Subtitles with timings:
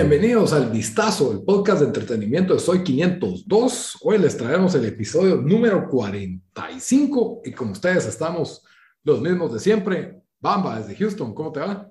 [0.00, 3.98] Bienvenidos al Vistazo, el podcast de entretenimiento de Soy 502.
[4.02, 8.64] Hoy les traemos el episodio número 45 y con ustedes estamos
[9.02, 10.22] los mismos de siempre.
[10.38, 11.90] Bamba, desde Houston, ¿cómo te va?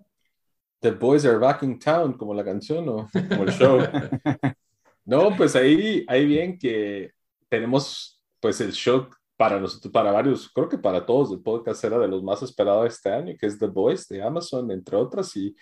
[0.80, 3.77] The Boys Are Back in Town, como la canción o como el show.
[5.03, 7.11] no, pues ahí, ahí bien que
[7.49, 11.99] tenemos pues el show para nosotros, para varios, creo que para todos el podcast era
[11.99, 15.53] de los más esperados este año, que es The Boys de Amazon, entre otras, y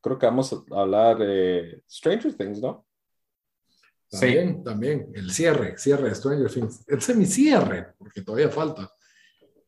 [0.00, 2.86] creo que vamos a hablar de Stranger Things, ¿no?
[4.10, 4.64] También, sí.
[4.64, 8.90] también, el cierre, cierre de Stranger Things, el semicierre, porque todavía falta.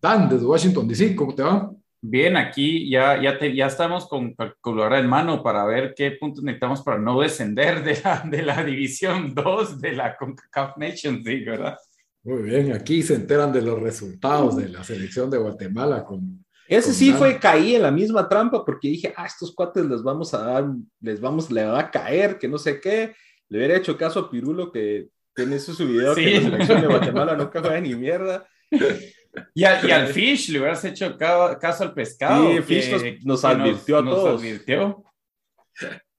[0.00, 1.72] Dan, desde Washington DC, ¿cómo te va?
[2.05, 6.42] Bien, aquí ya, ya, te, ya estamos con calculadora en mano para ver qué puntos
[6.42, 11.44] necesitamos para no descender de la, de la división 2 de la CONCACAF Nations League,
[11.44, 11.78] ¿verdad?
[12.25, 16.44] Muy bien, aquí se enteran de los resultados de la selección de Guatemala con...
[16.68, 20.32] Ese sí fue, caí en la misma trampa porque dije, ah, estos cuates les vamos
[20.34, 20.64] a dar,
[21.00, 23.14] les vamos, le va a caer, que no sé qué.
[23.48, 26.24] Le hubiera hecho caso a Pirulo que tiene eso su video Sí.
[26.24, 28.46] que la selección de Guatemala nunca juega ni mierda.
[29.54, 32.50] Y, a- y al Fish le hubieras hecho ca- caso al pescado.
[32.50, 34.41] Sí, que- Fish nos- nos advirtió a nos todos.
[34.42, 35.02] advirtió.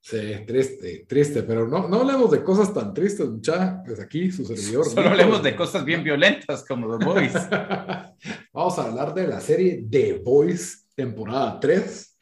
[0.06, 3.82] Sí, triste, triste, pero no, no hablemos de cosas tan tristes, mucha.
[3.86, 4.84] Pues aquí su servidor.
[4.84, 7.32] Solo hablemos de cosas bien violentas como The Boys.
[8.52, 12.13] Vamos a hablar de la serie The Voice, temporada 3.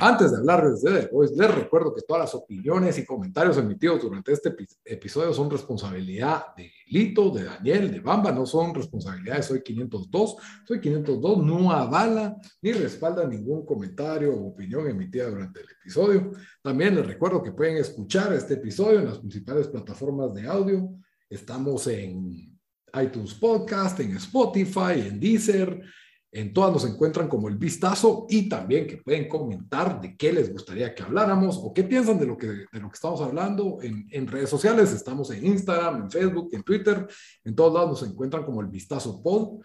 [0.00, 4.02] Antes de hablarles de The Voice, les recuerdo que todas las opiniones y comentarios emitidos
[4.02, 9.36] durante este epi- episodio son responsabilidad de Lito, de Daniel, de Bamba, no son responsabilidad
[9.38, 10.36] de Soy 502.
[10.66, 16.30] Soy 502 no avala ni respalda ningún comentario o opinión emitida durante el episodio.
[16.62, 20.90] También les recuerdo que pueden escuchar este episodio en las principales plataformas de audio.
[21.28, 22.56] Estamos en
[23.02, 25.82] iTunes Podcast, en Spotify, en Deezer.
[26.30, 30.52] En todas nos encuentran como el vistazo y también que pueden comentar de qué les
[30.52, 34.26] gustaría que habláramos o qué piensan de lo que, de lo que estamos hablando en,
[34.26, 34.92] redes sociales.
[34.92, 37.06] Estamos en Instagram, en Facebook, en Twitter.
[37.44, 39.60] En todos lados nos encuentran como el vistazo pod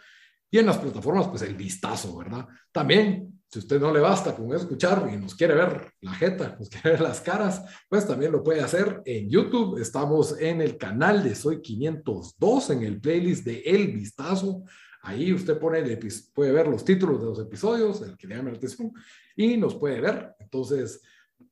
[0.54, 2.48] y en las plataformas, pues el vistazo, ¿verdad?
[2.72, 6.70] También, si usted no le basta con escuchar y nos quiere ver la jeta, nos
[6.70, 9.82] quiere ver las caras, pues también lo puede hacer en YouTube.
[9.82, 14.64] Estamos en el canal de Soy 502, en el playlist de El Vistazo.
[15.06, 16.00] Ahí usted pone el
[16.34, 18.94] puede ver los títulos de los episodios, el que le llame la atención,
[19.36, 20.34] y nos puede ver.
[20.40, 21.02] Entonces,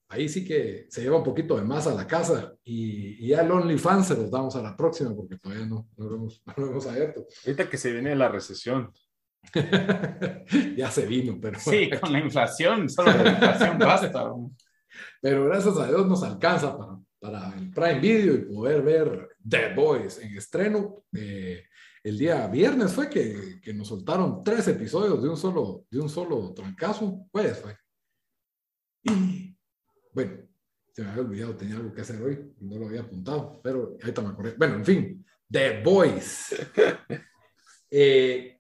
[0.08, 3.52] ahí sí que se lleva un poquito de más a la casa y, ya el
[3.52, 6.72] OnlyFans se los damos a la próxima porque todavía no, no lo hemos, no lo
[6.72, 7.26] hemos abierto.
[7.46, 8.90] Ahorita que se viene la recesión.
[10.78, 14.32] ya se vino, pero, Sí, con la inflación, solo la inflación basta.
[15.20, 19.74] pero gracias a Dios nos alcanza para, para el Prime Video y poder ver The
[19.74, 21.04] Boys en estreno.
[21.14, 21.64] Eh,
[22.04, 26.10] el día viernes fue que, que nos soltaron tres episodios de un solo, de un
[26.10, 27.28] solo trancazo.
[27.32, 27.78] Pues fue.
[29.04, 29.56] Y
[30.14, 30.48] bueno,
[30.94, 34.22] se me había olvidado, tenía algo que hacer hoy no lo había apuntado, pero ahorita
[34.22, 34.56] me acordé.
[34.58, 36.56] Bueno, en fin, The Boys.
[37.94, 38.58] Eh,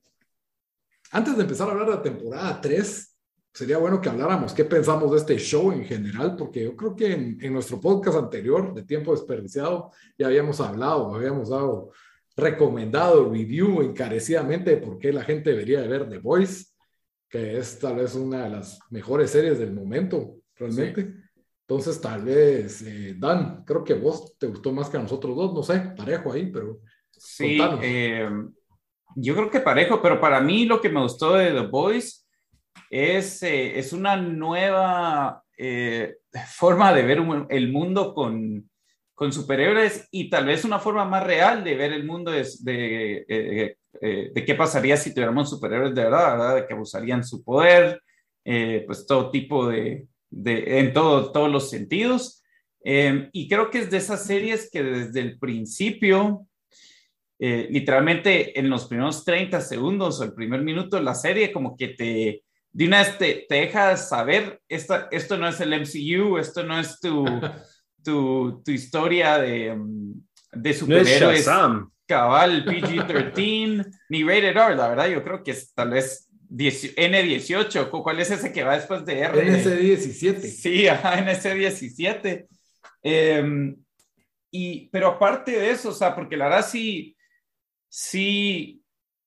[1.13, 3.17] antes de empezar a hablar de la temporada 3,
[3.53, 7.13] sería bueno que habláramos qué pensamos de este show en general, porque yo creo que
[7.13, 11.91] en, en nuestro podcast anterior de Tiempo Desperdiciado ya habíamos hablado, habíamos dado
[12.35, 16.65] recomendado review encarecidamente de por qué la gente debería de ver The Voice,
[17.29, 21.13] que es tal vez una de las mejores series del momento, realmente.
[21.67, 25.53] Entonces, tal vez, eh, Dan, creo que vos te gustó más que a nosotros dos,
[25.53, 26.79] no sé, parejo ahí, pero
[27.11, 28.29] Sí, eh,
[29.15, 32.27] yo creo que parejo, pero para mí lo que me gustó de The Boys
[32.89, 36.17] es, eh, es una nueva eh,
[36.47, 38.69] forma de ver un- el mundo con,
[39.21, 43.23] con superhéroes y tal vez una forma más real de ver el mundo es de,
[43.29, 46.55] eh, eh, qué pasaría si tuviéramos superhéroes de verdad, ¿verdad?
[46.55, 48.01] De que abusarían su poder,
[48.43, 52.43] eh, pues todo tipo de, en todo, todos los sentidos.
[52.83, 56.47] Eh, y creo que es de esas series que desde el principio
[57.37, 61.77] eh, literalmente en los primeros 30 segundos o el primer minuto de la serie, como
[61.77, 66.39] que te, de una vez te, te deja saber, esta, esto no es el MCU,
[66.39, 67.23] esto no es tu,
[68.03, 70.13] tu, tu historia de, mm,
[70.53, 71.91] de No es superhéroes Shazam.
[72.05, 78.19] cabal PG-13 ni rated R, la verdad, yo creo que es tal vez N18, ¿cuál
[78.19, 79.63] es ese que va después de R?
[79.63, 80.41] NC17.
[80.41, 82.47] Sí, ajá, NC17.
[83.03, 83.77] Em,
[84.51, 87.15] y, pero aparte de eso, o sea, porque la verdad sí,
[87.87, 88.83] sí,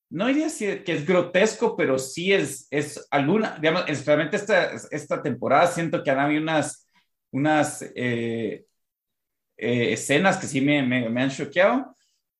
[0.09, 0.47] no diría
[0.83, 6.11] que es grotesco, pero sí es, es alguna, digamos, especialmente esta, esta temporada siento que
[6.11, 6.84] han habido unas,
[7.35, 8.65] unas eh,
[9.57, 11.95] eh, escenas que sí me, me, me han choqueado,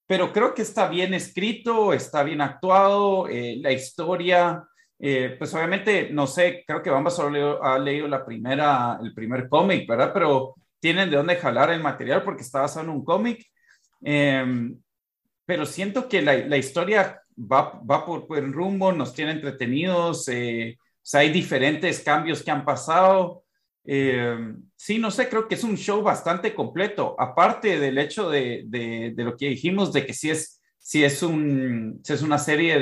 [0.06, 4.64] pero creo que está bien escrito, está bien actuado, eh, la historia,
[4.98, 9.48] eh, pues obviamente, no sé, creo que Bamba solo ha leído la primera, el primer
[9.48, 10.12] cómic, ¿verdad?
[10.14, 13.44] Pero tienen de dónde jalar el material porque está basado en un cómic.
[14.02, 14.78] Em,
[15.44, 20.76] pero siento que la, la historia va, va, por buen rumbo, nos tiene entretenidos, eh,
[20.78, 23.44] o sea, hay diferentes cambios que han pasado.
[23.88, 24.36] Eh,
[24.74, 29.36] sí, no sé, creo que es un show bastante completo, aparte del hecho de, lo
[29.36, 30.30] que dijimos, de que sí
[31.04, 32.78] es, una serie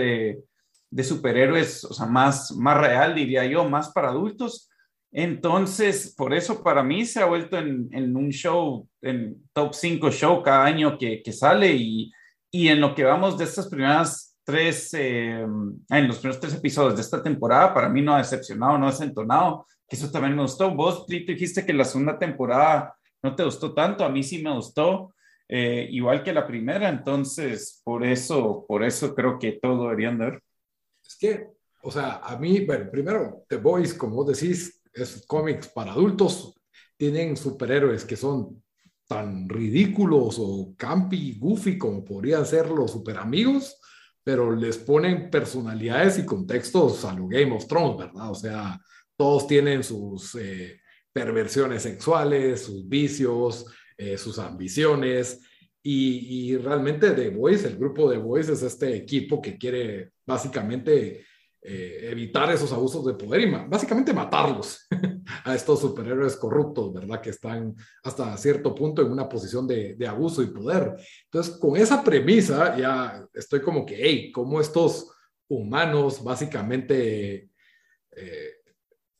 [0.90, 4.70] de, superhéroes, o sea, más, real, diría yo, más para adultos.
[5.12, 10.42] Entonces, por eso para mí se ha vuelto en, un show, en top 5 show
[10.42, 12.12] cada año que, sale y,
[12.52, 17.02] en lo que vamos de estas primeras tres, eh, en los primeros tres episodios de
[17.02, 20.74] esta temporada, para mí no ha decepcionado, no ha desentonado eso también me gustó.
[20.74, 24.54] Vos, Trito, dijiste que la segunda temporada no te gustó tanto, a mí sí me
[24.54, 25.14] gustó,
[25.48, 30.42] eh, igual que la primera, entonces por eso, por eso creo que todo deberían ver.
[31.02, 31.48] Es que,
[31.82, 36.54] o sea, a mí, bueno, primero, The Boys, como vos decís, es cómics para adultos,
[36.96, 38.62] tienen superhéroes que son
[39.06, 43.80] tan ridículos o campi, goofy como podrían ser los superamigos,
[44.22, 48.30] pero les ponen personalidades y contextos a lo Game of Thrones, ¿verdad?
[48.30, 48.80] O sea,
[49.16, 50.80] todos tienen sus eh,
[51.12, 53.66] perversiones sexuales, sus vicios,
[53.96, 55.40] eh, sus ambiciones.
[55.86, 61.26] Y, realmente The Voice, el grupo de Voice es este equipo que quiere básicamente
[61.60, 64.86] eh, evitar esos abusos de poder y básicamente matarlos
[65.44, 67.20] a estos superhéroes corruptos, ¿verdad?
[67.20, 70.96] Que están hasta cierto punto en una posición de, abuso y poder.
[71.24, 75.12] Entonces, con esa premisa ya estoy como que, hey, ¿cómo estos
[75.48, 77.50] humanos básicamente...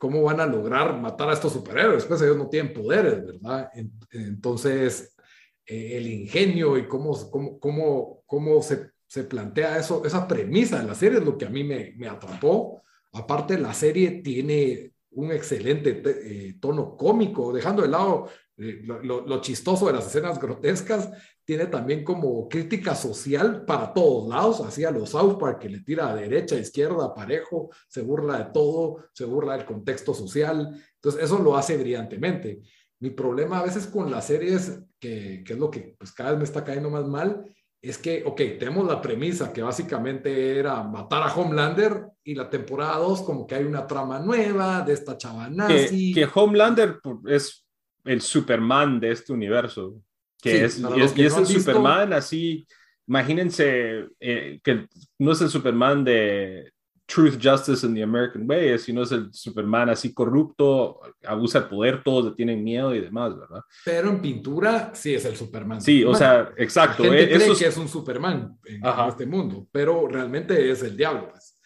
[0.05, 2.05] ¿cómo van a lograr matar a estos superhéroes?
[2.05, 3.71] Pues ellos no tienen poderes, ¿verdad?
[4.11, 5.17] Entonces,
[5.65, 10.87] eh, el ingenio y cómo, cómo, cómo, cómo se, se, plantea eso, esa premisa de
[10.87, 12.83] la serie es lo que a mí me, me atrapó.
[13.15, 18.29] Aparte, la serie tiene un excelente eh, tono cómico, dejando de lado
[18.59, 21.09] eh, lo, chistoso de las escenas grotescas,
[21.45, 25.81] tiene también como crítica social para todos lados, así a los South Park que le
[25.81, 30.75] tira a derecha, a izquierda, parejo, se burla de todo, se burla del contexto social,
[30.95, 32.61] entonces eso lo hace brillantemente.
[33.01, 36.39] Mi problema a veces con las series, que, que es lo que pues cada vez
[36.39, 37.45] me está cayendo más mal,
[37.83, 42.97] es que, ok, tenemos la premisa que básicamente era matar a Homelander y la temporada
[42.97, 46.15] 2 como que hay una trama nueva de esta chava nazi.
[46.15, 47.67] Que, que Homelander es
[48.05, 50.01] el Superman de este universo
[50.45, 51.61] que sí, es, y es, que y es no el visto...
[51.61, 52.67] Superman así,
[53.07, 54.87] imagínense eh, que
[55.19, 56.71] no es el Superman de
[57.07, 62.03] Truth, Justice and the American Way, sino es el Superman así corrupto, abusa el poder,
[62.03, 63.61] todos le tienen miedo y demás, ¿verdad?
[63.85, 65.81] Pero en pintura sí es el Superman.
[65.81, 66.15] Sí, Superman.
[66.15, 67.05] o sea, exacto.
[67.05, 67.59] La gente eh, cree eso es...
[67.59, 71.31] que es un Superman en, en, este mundo, pero realmente es el diablo.
[71.31, 71.59] Pues.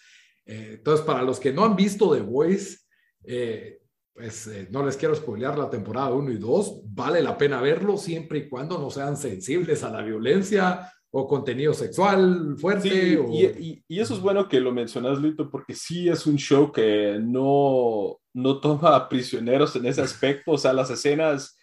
[0.47, 2.79] Eh, entonces, para los que no han visto The Voice,
[3.25, 3.78] eh,
[4.19, 7.97] pues eh, no les quiero spoilear la temporada 1 y 2, vale la pena verlo
[7.97, 12.91] siempre y cuando no sean sensibles a la violencia o contenido sexual fuerte.
[12.91, 13.31] Sí, o...
[13.31, 16.73] y, y, y, eso es bueno que lo mencionas, Lito, porque sí es un show
[16.73, 21.57] que no, no toma prisioneros en ese aspecto, o sea, las escenas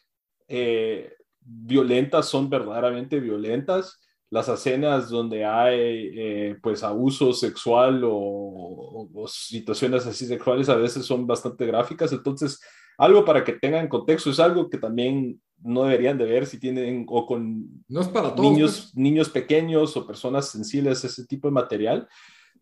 [0.47, 3.99] eh, violentas son verdaderamente violentas.
[4.35, 10.75] Las escenas donde hay eh, pues abuso sexual o, o, o, situaciones así sexuales a
[10.75, 12.59] veces son bastante gráficas, entonces
[12.97, 17.05] algo para que tengan contexto es algo que también no deberían de ver si tienen
[17.07, 18.95] o con no es para todos, niños, pues.
[18.95, 22.05] niños pequeños o personas sensibles ese tipo de material.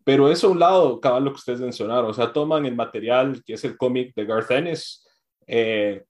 [0.04, 3.42] Pero eso a un lado, cada lo que ustedes mencionaron, o sea, toman el material
[3.44, 5.04] que es el cómic de Garth Ennis,
[5.46, 6.04] eh,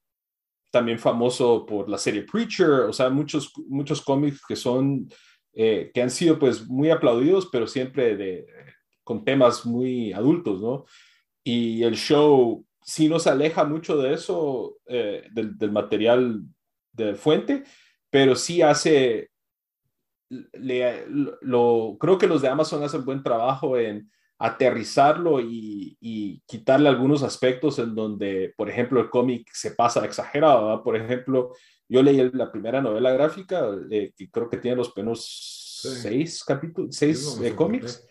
[0.71, 5.09] también famoso por la serie Preacher, o sea, muchos, muchos cómics que son
[5.57, 8.47] eh, que han sido pues muy aplaudidos, pero siempre de,
[9.05, 10.85] con temas muy adultos, ¿no?
[11.45, 16.43] Y el show sí nos aleja mucho de eso, eh, del, material
[16.93, 17.63] de fuente,
[18.11, 19.31] pero sí hace,
[20.29, 27.23] lo, creo que los de Amazon hacen buen trabajo en aterrizarlo y, y, quitarle algunos
[27.23, 30.83] aspectos en donde, por ejemplo, el cómic se pasa exagerado, ¿verdad?
[30.83, 31.53] Por ejemplo,
[31.89, 35.89] yo leí la primera novela gráfica, eh, que creo que tiene los penos sí.
[36.01, 38.07] seis capítulos, seis eh, cómics,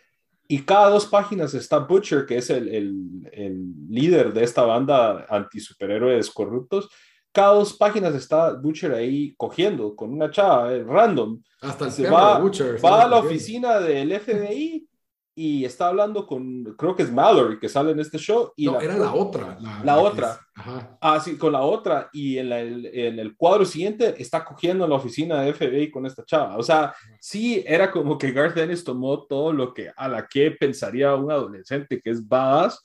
[0.48, 5.26] y cada dos páginas está Butcher, que es el, el, el líder de esta banda
[5.30, 6.90] anti-superhéroes corruptos.
[7.32, 11.42] Cada dos páginas está Butcher ahí cogiendo con una chava eh, random.
[11.62, 12.86] Hasta el Se va, de Butcher.
[12.86, 14.88] va a la oficina del FBI
[15.36, 18.52] y está hablando con, creo que es Mallory, que sale en este show.
[18.56, 19.58] Y No, era la otra.
[19.60, 20.40] La, La que otra.
[20.56, 20.98] Ajá.
[21.02, 22.10] Ah, sí, con la otra.
[22.14, 25.90] Y en, la- el, en el cuadro siguiente está cogiendo en la oficina de FBI
[25.90, 26.58] con esta chava.
[26.58, 30.52] O sea, sí, era como que Garth Dennis tomó todo lo que a la que
[30.52, 32.80] pensaría un adolescente que es badass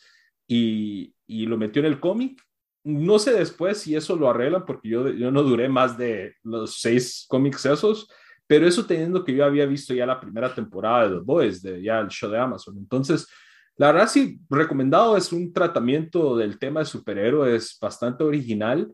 [0.47, 2.41] y, y lo metió en el cómic.
[2.85, 6.81] No sé después si eso lo arreglan porque yo, yo no duré más de los
[6.81, 8.09] seis cómics esos,
[8.49, 11.83] pero eso teniendo que yo había visto ya la primera temporada de The Boys, de
[11.83, 12.79] ya el show de Amazon.
[12.79, 13.29] Entonces,
[13.77, 18.91] la verdad sí, recomendado es un tratamiento del tema de superhéroes bastante original.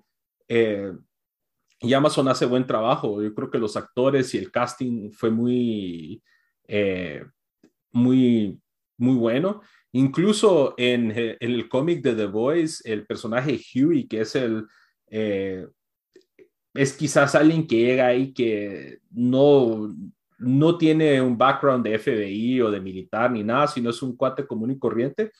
[0.48, 0.92] eh,
[1.80, 3.22] y Amazon hace buen trabajo.
[3.22, 6.22] Yo creo que los actores y el casting fue muy,
[6.66, 7.24] eh,
[7.92, 8.58] muy,
[8.96, 9.60] muy bueno.
[9.92, 14.66] Incluso en, eh, en el cómic de The Boys, el personaje Huey, que es el...
[16.74, 19.94] es quizás alguien que llega ahí que no,
[20.38, 24.46] no tiene un background de FBI o de militar ni nada, sino es un cuate
[24.46, 25.30] común y corriente.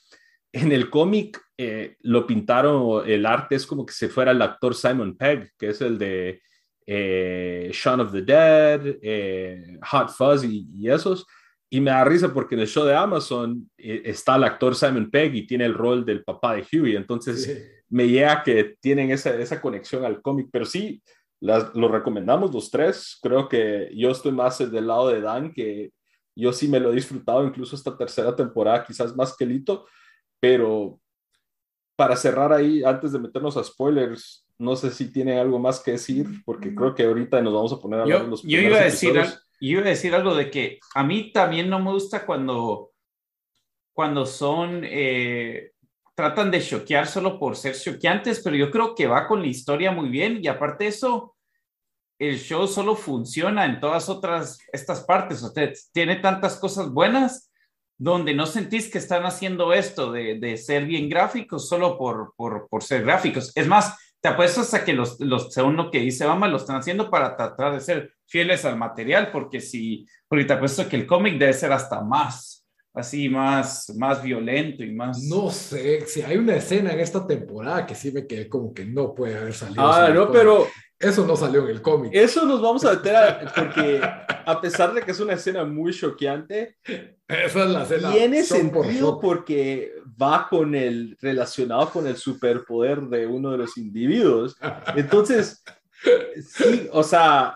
[0.52, 4.74] En el cómic eh, lo pintaron, el arte es como que se fuera el actor
[4.74, 6.40] Simon Pegg, que es el de
[6.86, 11.26] eh, Shaun of the Dead, eh, Hot Fuzz y, y esos.
[11.68, 15.10] Y me da risa porque en el show de Amazon eh, está el actor Simon
[15.10, 16.94] Pegg y tiene el rol del papá de Huey.
[16.94, 17.52] Entonces Sí.
[17.88, 21.02] me llega que tienen esa, esa conexión al cómic, pero sí,
[21.40, 23.18] las, lo recomendamos los tres.
[23.22, 25.92] Creo que yo estoy más del lado de Dan, que
[26.36, 29.86] yo sí me lo he disfrutado, incluso esta tercera temporada, quizás más que Lito,
[30.40, 31.00] pero
[31.96, 35.92] para cerrar ahí, antes de meternos a spoilers, no sé si tienen algo más que
[35.92, 38.60] decir, porque creo que ahorita nos vamos a poner a hablar de Yo, los yo
[38.60, 39.28] iba, a decir, al-
[39.60, 42.90] yo iba a decir algo de que a mí también no me gusta cuando,
[43.92, 45.70] cuando son, eh,
[46.14, 49.90] tratan de choquear solo por ser choqueantes, pero yo creo que va con la historia
[49.90, 51.36] muy bien y aparte de eso,
[52.18, 57.50] el show solo funciona en todas otras, estas partes, sea, tiene tantas cosas buenas
[57.96, 62.68] donde no sentís que están haciendo esto de, de ser bien gráficos solo por, por,
[62.68, 63.52] por ser gráficos.
[63.54, 66.76] Es más, te apuestas a que los, los, según lo que dice Bama, lo están
[66.76, 71.06] haciendo para tratar de ser fieles al material, porque si, porque te apuesto que el
[71.06, 72.63] cómic debe ser hasta más,
[72.94, 75.22] así más, más violento y más...
[75.24, 78.84] No sé, si hay una escena en esta temporada que sí me quedé como que
[78.86, 79.82] no puede haber salido.
[79.84, 80.66] Ah, no, pero
[80.98, 82.12] Eso no salió en el cómic.
[82.14, 85.92] eso nos vamos a meter a- porque a pesar de que es una escena muy
[85.92, 86.76] choqueante,
[87.26, 88.12] Esa es la escena.
[88.12, 89.20] tiene por sentido shock.
[89.20, 94.56] porque va con el relacionado con el superpoder de uno de los individuos.
[94.94, 95.62] Entonces,
[96.46, 97.54] sí, o sea,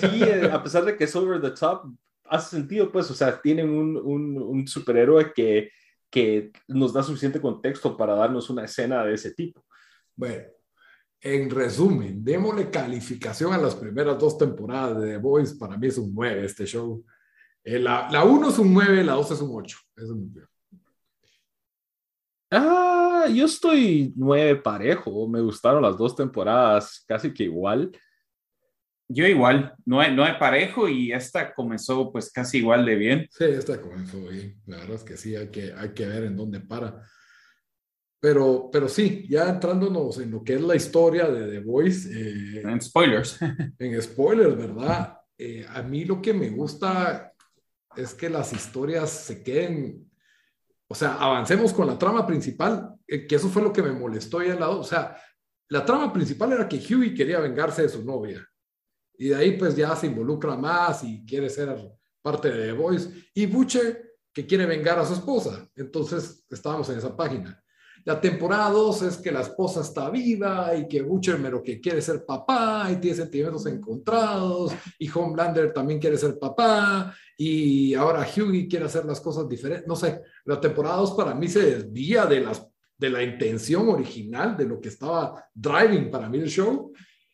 [0.00, 1.84] sí, a pesar de que es over the top,
[2.24, 5.70] hace sentido, pues, o sea, tienen un, un, un superhéroe que,
[6.10, 9.64] que nos da suficiente contexto para darnos una escena de ese tipo.
[10.14, 10.44] Bueno,
[11.20, 15.56] en resumen, démosle calificación a las primeras dos temporadas de The Voice.
[15.56, 17.04] Para mí es un 9 este show.
[17.64, 19.78] Eh, la, la 1 es un 9, la 2 es un 8.
[19.96, 20.46] Eso es bien.
[22.54, 27.90] Ah, yo estoy nueve parejo, me gustaron las dos temporadas casi que igual.
[29.12, 33.28] Yo igual, no he, no he parejo y esta comenzó pues casi igual de bien.
[33.30, 34.60] Sí, esta comenzó bien.
[34.66, 37.02] La verdad es que sí, hay que, hay que ver en dónde para.
[38.20, 42.62] Pero, pero sí, ya entrándonos en lo que es la historia de The Voice, eh,
[42.64, 43.38] En spoilers.
[43.78, 45.18] en spoilers, ¿verdad?
[45.36, 47.32] Eh, a mí lo que me gusta
[47.96, 50.08] es que las historias se queden,
[50.86, 54.42] o sea, avancemos con la trama principal, eh, que eso fue lo que me molestó
[54.42, 55.16] ya al lado, o sea,
[55.68, 58.46] la trama principal era que Huey quería vengarse de su novia,
[59.18, 61.76] y de ahí pues ya se involucra más y quiere ser
[62.20, 66.98] parte de The Voice, y Butcher que quiere vengar a su esposa, entonces estábamos en
[66.98, 67.62] esa página.
[68.04, 72.02] La temporada 2 es que la esposa está viva y que Butcher mero que quiere
[72.02, 74.72] ser papá y tiene sentimientos encontrados.
[74.98, 77.14] Y Homelander también quiere ser papá.
[77.36, 79.86] Y ahora Hughie quiere hacer las cosas diferentes.
[79.86, 82.66] No sé, la temporada 2 para mí se desvía de, las,
[82.98, 86.92] de la intención original de lo que estaba driving para mí el show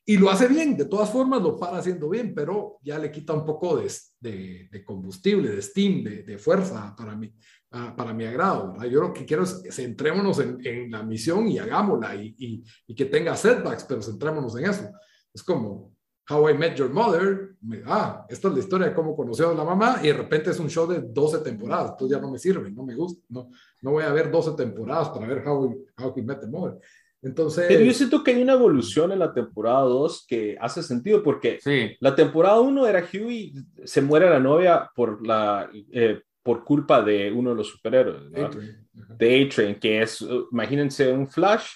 [0.09, 3.35] y lo hace bien, de todas formas lo para haciendo bien, pero ya le quita
[3.35, 8.25] un poco de, de, de combustible, de steam, de, de fuerza para uh, para mi
[8.25, 8.73] agrado.
[8.73, 8.87] ¿verdad?
[8.87, 12.95] Yo lo que quiero es centrémonos en, en la misión y hagámosla y, y, y,
[12.95, 14.89] que tenga setbacks, pero centrémonos en eso.
[15.35, 15.93] Es como
[16.31, 17.57] How I Met Your Mother.
[17.61, 20.49] Me, ah, esta es la historia de cómo conoció a la mamá y de repente
[20.49, 21.91] es un show de 12 temporadas.
[21.91, 23.23] Entonces ya no me sirve, no me gusta.
[23.29, 23.51] No,
[23.83, 26.79] no voy a ver 12 temporadas para ver How, I, How I Met Your Mother.
[27.21, 31.23] Entonces, Pero yo siento que hay una evolución en la temporada 2 que hace sentido
[31.23, 31.97] porque sí.
[32.01, 37.33] la temporada 1 era Huey, se muere la novia por la, eh, por culpa de
[37.33, 41.67] uno de los superhéroes, de A-Train, que es, imagínense un Flash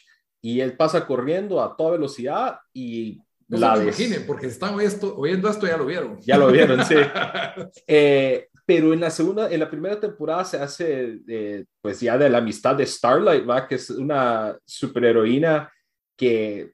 [0.41, 5.49] y él pasa corriendo a toda velocidad y no la se imaginen, porque están oyendo
[5.49, 6.19] esto, ya lo vieron.
[6.23, 6.95] Ya lo vieron, sí.
[7.87, 12.31] Eh, pero en la segunda, en la primera temporada se hace, eh, pues ya de
[12.31, 13.67] la amistad de Starlight, ¿va?
[13.67, 15.71] Que es una superheroína
[16.17, 16.73] que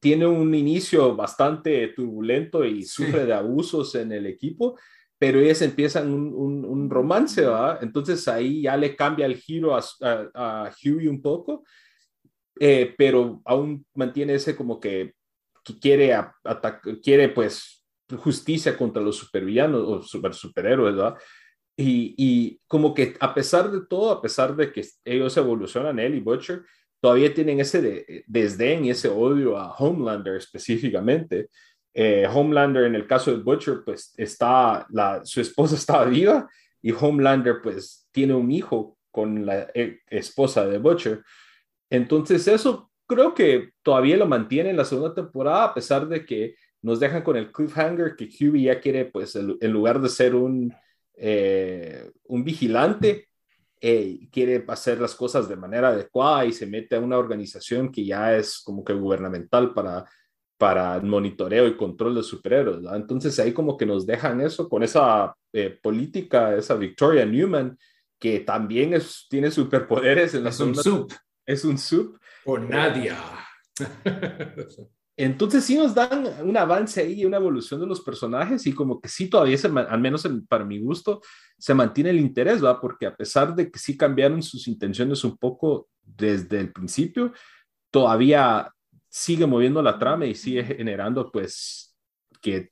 [0.00, 4.78] tiene un inicio bastante turbulento y sufre de abusos en el equipo,
[5.18, 7.78] pero ellas empiezan un, un, romance, ¿va?
[7.82, 9.84] Entonces ahí ya le cambia el giro a,
[10.34, 11.64] a, Huey un poco,
[12.58, 15.14] eh, pero aún mantiene ese como que,
[15.64, 16.16] que quiere,
[17.02, 17.77] quiere pues
[18.16, 21.16] justicia contra los supervillanos o super superhéroes, ¿verdad?
[21.76, 26.16] Y, y, como que a pesar de todo, a pesar de que ellos evolucionan, él
[26.16, 26.64] y Butcher,
[27.00, 31.48] todavía tienen ese de, desdén y ese odio a Homelander específicamente.
[31.94, 36.48] Eh, Homelander, en el caso de Butcher, pues está, la, su esposa estaba viva
[36.82, 41.22] y Homelander pues tiene un hijo con la eh, esposa de Butcher.
[41.90, 46.54] Entonces eso creo que todavía lo mantiene en la segunda temporada, a pesar de que
[46.82, 50.72] nos dejan con el cliffhanger que QB ya quiere, pues en lugar de ser un,
[51.14, 53.28] eh, un vigilante,
[53.80, 58.04] eh, quiere hacer las cosas de manera adecuada y se mete a una organización que
[58.04, 60.04] ya es como que gubernamental para,
[60.56, 62.84] para monitoreo y control de superhéroes.
[62.92, 67.78] Entonces ahí como que nos dejan eso con esa eh, política, esa Victoria Newman,
[68.18, 70.34] que también es, tiene superpoderes.
[70.34, 71.12] En la es un sub.
[71.46, 72.18] Es un sub.
[72.44, 73.16] O Nadia.
[75.20, 79.08] Entonces sí nos dan un avance ahí, una evolución de los personajes y como que
[79.08, 81.20] sí todavía, se, al menos para mi gusto,
[81.58, 82.80] se mantiene el interés, ¿va?
[82.80, 87.32] Porque a pesar de que sí cambiaron sus intenciones un poco desde el principio,
[87.90, 88.72] todavía
[89.08, 91.96] sigue moviendo la trama y sigue generando pues
[92.40, 92.70] que,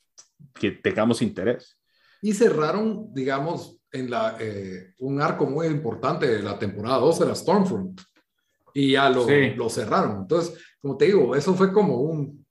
[0.55, 1.77] que tengamos interés.
[2.23, 7.27] Y cerraron, digamos, en la, eh, un arco muy importante de la temporada 2 de
[7.27, 8.01] la Stormfront
[8.73, 9.27] y ya lo,
[9.57, 10.19] lo cerraron.
[10.21, 12.47] Entonces, como te digo, eso fue como un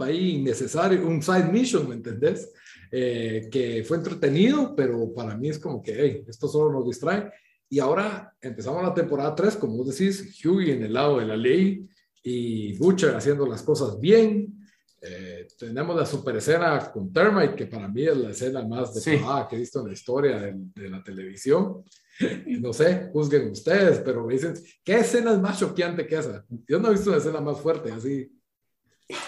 [0.00, 2.50] ahí innecesario, un side mission, ¿me entendés?
[2.90, 7.30] Eh, que fue entretenido, pero para mí es como que, hey, esto solo nos distrae.
[7.68, 11.36] Y ahora empezamos la temporada 3, como vos decís, Hughie en el lado de la
[11.36, 11.86] ley
[12.22, 14.66] y Butcher haciendo las cosas bien.
[15.02, 19.02] Eh, tenemos la super escena con Termite, que para mí es la escena más de
[19.02, 19.18] sí.
[19.50, 21.84] que he visto en la historia de, de la televisión.
[22.60, 26.44] No sé, juzguen ustedes, pero me dicen, ¿qué escena es más choqueante que esa?
[26.66, 28.32] Yo no he visto una escena más fuerte, así.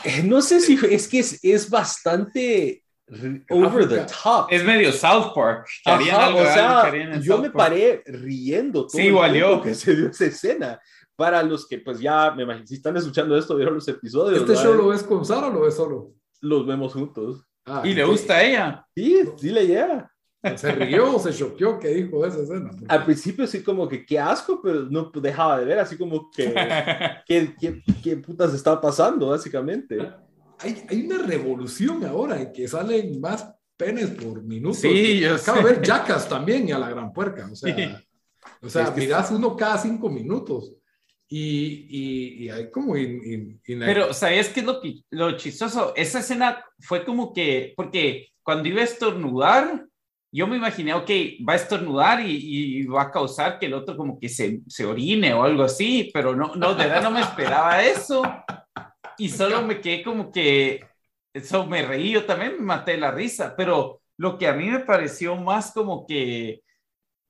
[0.04, 2.82] Eh, no sé si es que es, es bastante
[3.50, 4.48] over the top.
[4.50, 5.66] Es medio South Park.
[5.84, 9.62] Ajá, o sea, yo me paré riendo todo sí, igual yo.
[9.62, 10.80] que se dio esa escena.
[11.16, 14.40] Para los que pues ya, me imagino, si están escuchando esto, vieron los episodios.
[14.40, 16.12] ¿Este show lo ves con Sara o lo ves solo?
[16.40, 17.44] Los vemos juntos.
[17.64, 18.86] Ah, ¿Y le gusta a ella?
[18.94, 20.10] Sí, sí le llega.
[20.56, 22.70] ¿Se rió o se choqueó que dijo esa escena?
[22.88, 26.54] Al principio sí como que qué asco, pero no dejaba de ver, así como que
[27.26, 29.98] qué, qué, qué putas está pasando, básicamente.
[30.60, 34.74] Hay, hay, una revolución ahora en que salen más penes por minuto.
[34.74, 37.48] Sí, yo Acabo de ver Jackas también y a la gran puerca.
[37.50, 38.02] O sea,
[38.60, 40.74] o sea miras uno cada cinco minutos.
[41.30, 42.94] Y, y, y hay como...
[43.64, 45.92] Pero, ¿sabes qué es lo, lo chistoso?
[45.94, 47.74] Esa escena fue como que...
[47.76, 49.86] Porque cuando iba a estornudar
[50.30, 51.10] yo me imaginé, ok,
[51.48, 55.32] va a estornudar y, va a causar que el otro como que se, se, orine
[55.32, 58.22] o algo así, pero no, no, de verdad no me esperaba eso.
[59.16, 60.84] Y solo me quedé como que,
[61.32, 64.80] eso me reí, yo también me maté la risa, pero lo que a mí me
[64.80, 66.62] pareció más como que,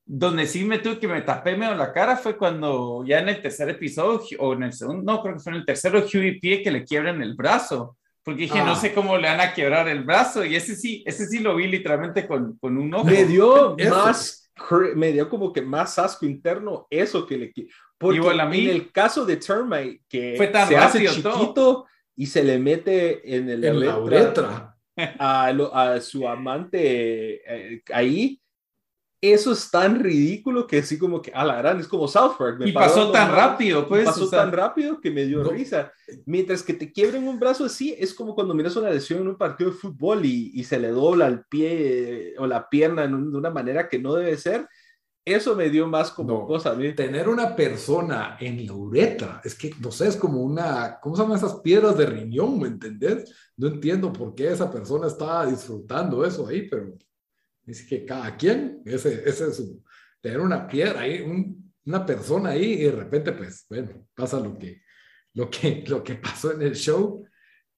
[0.04, 3.42] donde sí me tuve que me tapé medio la cara fue cuando ya en el
[3.42, 6.62] tercer episodio, o en el segundo, no, creo que fue en el tercero, Huey pie
[6.62, 7.97] que le quiebran el brazo
[8.28, 8.76] porque dije, no ah.
[8.76, 10.44] sé cómo le van a quebrar el brazo.
[10.44, 13.06] Y ese sí, ese sí lo vi literalmente con, con un ojo.
[13.06, 14.52] Me dio más,
[14.94, 17.54] me dio como que más asco interno eso que le...
[17.96, 21.86] Porque Igual a mí, en el caso de Termite, que fue tan se hace chiquito
[22.14, 24.76] y se le mete en, el en la uretra
[25.18, 28.38] a, a, su amante eh, ahí,
[29.20, 32.62] eso es tan ridículo que así como que a la gran es como South Park.
[32.64, 34.04] y pasó tan rápido, pues.
[34.04, 35.92] Pasó tan rápido que me dio risa.
[36.24, 39.36] Mientras que te quiebren un brazo así, es como cuando miras una lesión en un
[39.36, 43.50] partido de fútbol y, y se le dobla el pie o la pierna de una
[43.50, 44.68] manera que no debe ser.
[45.24, 46.76] Eso me dio más como cosa.
[46.76, 46.92] ¿sí?
[46.94, 51.22] Tener una persona en la uretra, es que, no sé, es como una, ¿cómo se
[51.22, 52.58] llaman esas piedras de riñón?
[52.60, 53.34] ¿Me entendés?
[53.56, 56.94] No entiendo por qué esa persona está disfrutando eso ahí, pero
[57.68, 59.82] Dice que cada quien, ese, ese es su,
[60.22, 61.22] tener una piedra ahí,
[61.84, 64.80] una persona ahí y de repente, pues, bueno, pasa lo que,
[65.34, 67.24] lo que, lo que pasó en el show.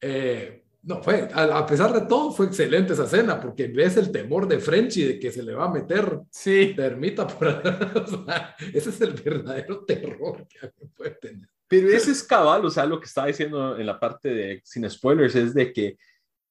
[0.01, 4.11] Eh, No, fue, a, a pesar de todo, fue excelente esa escena, porque ves el
[4.11, 6.73] temor de Frenchy de que se le va a meter Sí.
[6.75, 7.49] termita por
[7.97, 11.49] o sea, ese es el verdadero terror que alguien puede tener.
[11.69, 14.89] Pero ese es cabal, o sea, lo que estaba diciendo en la parte de, sin
[14.89, 15.99] spoilers, es de que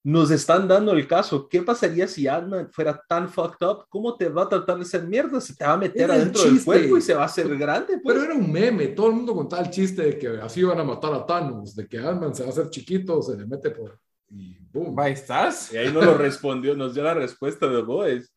[0.02, 1.48] nos están dando el caso.
[1.48, 3.84] ¿Qué pasaría si Ant-Man fuera tan fucked up?
[3.88, 5.40] ¿Cómo te va a tratar de hacer mierda?
[5.40, 6.64] Se te va a meter Era adentro del chiste.
[6.64, 7.98] cuerpo y se va a hacer grande.
[7.98, 8.16] Pues.
[8.16, 10.84] Pero era un meme, todo el mundo contaba el chiste de que así van a
[10.84, 13.98] matar a Thanos, de que Ant-Man se va a hacer chiquito, se le mete por...
[14.30, 14.98] y boom.
[14.98, 15.72] Ahí estás.
[15.72, 18.32] Y ahí no lo respondió, nos dio la respuesta de Boys.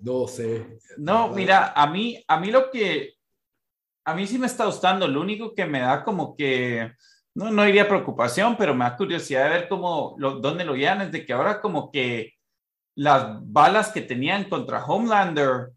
[0.00, 0.78] No sé.
[0.96, 3.14] No, mira, a mí, a mí lo que,
[4.04, 6.92] a mí sí me está gustando, lo único que me da como que,
[7.38, 11.02] no, no diría preocupación, pero me da curiosidad de ver cómo, lo, dónde lo llevan,
[11.02, 12.34] es de que ahora como que
[12.96, 15.68] las balas que tenían contra Homelander,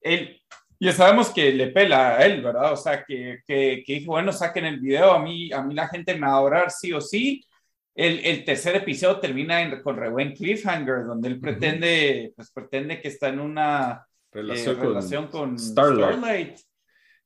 [0.00, 0.40] él,
[0.80, 2.72] ya sabemos que le pela a él, ¿verdad?
[2.72, 5.88] O sea, que, que, que dijo, bueno, saquen el video, a mí, a mí la
[5.88, 7.44] gente me va a adorar sí o sí.
[7.94, 13.02] El, el tercer episodio termina en, con re buen cliffhanger, donde él pretende, pues pretende
[13.02, 16.18] que está en una Relación, eh, con, relación con Starlight.
[16.18, 16.60] Starlight.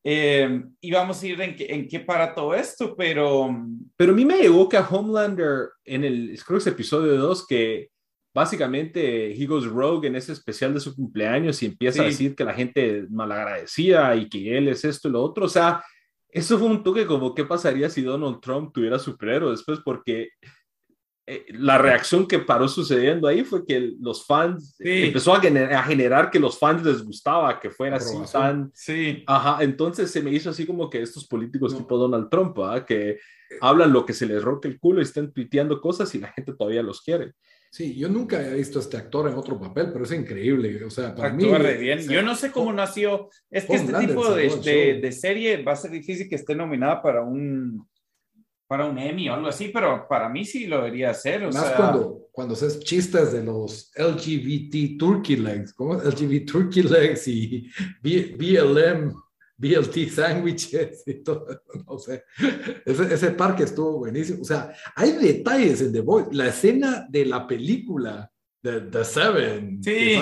[0.04, 3.54] Eh, y vamos a ir en, qué- en qué para todo esto, pero
[3.96, 7.46] Pero a mí me llegó que a Homelander, en el, creo que es episodio 2,
[7.46, 7.88] que
[8.34, 12.44] básicamente he goes rogue en ese especial de su cumpleaños y empieza a decir que
[12.44, 15.44] la gente malagradecida y que él es esto y lo otro.
[15.44, 15.84] O sea,
[16.28, 20.30] eso fue un toque como qué pasaría si Donald Trump tuviera superhéroe después, porque
[21.26, 25.04] eh, la reacción que paró sucediendo ahí fue que los fans Sí.
[25.04, 29.22] empezó a, gener- a generar que los fans les gustaba que fuera así tan sí,
[29.26, 31.78] Ajá, entonces se me hizo así como que estos políticos No.
[31.78, 32.84] tipo Donald Trump, ¿ah?
[32.84, 33.18] que
[33.60, 36.54] hablan lo que se les roque el culo y están tuiteando cosas y la gente
[36.54, 37.32] todavía los quiere.
[37.70, 40.84] Sí, yo nunca había visto a este actor en otro papel, pero es increíble.
[40.84, 41.44] O sea, para mí...
[41.44, 42.00] actúa re bien.
[42.00, 43.30] o sea, Yo no sé cómo nació.
[43.50, 47.00] Es que este tipo de, de, de serie va a ser difícil que esté nominada
[47.00, 47.88] para un
[48.72, 51.44] para un Emmy o algo así, pero para mí sí lo debería hacer.
[51.44, 55.96] O Más sea, cuando, cuando haces chistes de los LGBT Turkey Legs, ¿cómo?
[55.96, 57.68] LGBT Turkey Legs y
[58.02, 59.12] B- BLM,
[59.58, 61.46] BLT Sandwiches y todo,
[61.86, 62.24] no sé.
[62.86, 64.40] Ese, ese parque estuvo buenísimo.
[64.40, 66.30] O sea, hay detalles en The Voice.
[66.32, 68.32] La escena de la película
[68.62, 69.82] de The Seven.
[69.84, 70.18] Sí.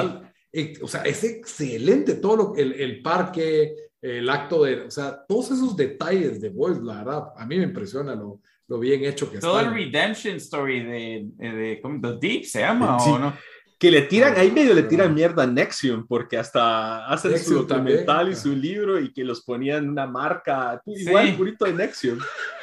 [0.52, 5.24] eh, o sea, es excelente todo lo, el, el parque, el acto de, o sea,
[5.28, 9.30] todos esos detalles de Voice, la verdad, a mí me impresiona lo, lo bien hecho
[9.30, 9.68] que todo está.
[9.70, 12.00] el redemption story de, de, de- ¿cómo?
[12.00, 13.10] The Deep se llama Sí.
[13.10, 13.34] o no?
[13.78, 15.14] Que le tiran, ahí medio le tiran Ah.
[15.14, 18.32] mierda a Nexium, porque hasta hacen su documental también.
[18.32, 20.92] y su libro y que los ponían una marca, Sí.
[21.08, 22.18] igual purito de Nexium.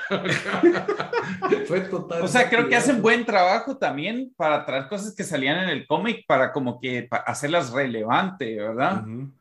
[1.68, 2.22] Fue total.
[2.22, 5.86] O sea, creo que hacen buen trabajo también para traer cosas que salían en el
[5.88, 9.04] cómic para como que hacerlas relevante, ¿verdad?
[9.06, 9.32] Ujú.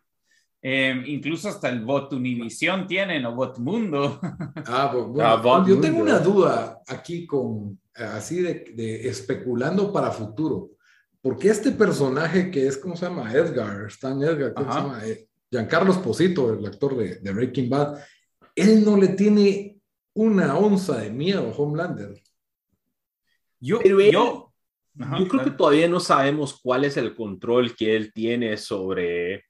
[0.63, 4.19] Eh, incluso hasta el Bot Univision tienen o Bot Mundo.
[4.67, 6.13] Ah, bueno, Ah, Bob yo tengo Mundo.
[6.15, 10.71] una duda aquí con, así de, de especulando para futuro.
[11.21, 13.33] Porque este personaje que es, ¿cómo se llama?
[13.33, 14.87] Edgar, Stan Edgar, ¿cómo se Ajá.
[14.89, 15.07] llama?
[15.07, 17.99] Eh, Giancarlo Esposito, el actor de, de Breaking Bad,
[18.55, 19.79] él no le tiene
[20.15, 22.15] una onza de miedo a Homelander.
[23.61, 24.53] Yo, Pero él- yo,
[24.99, 25.57] Ajá, Yo creo que claro.
[25.59, 29.45] todavía no sabemos cuál es el control que él tiene sobre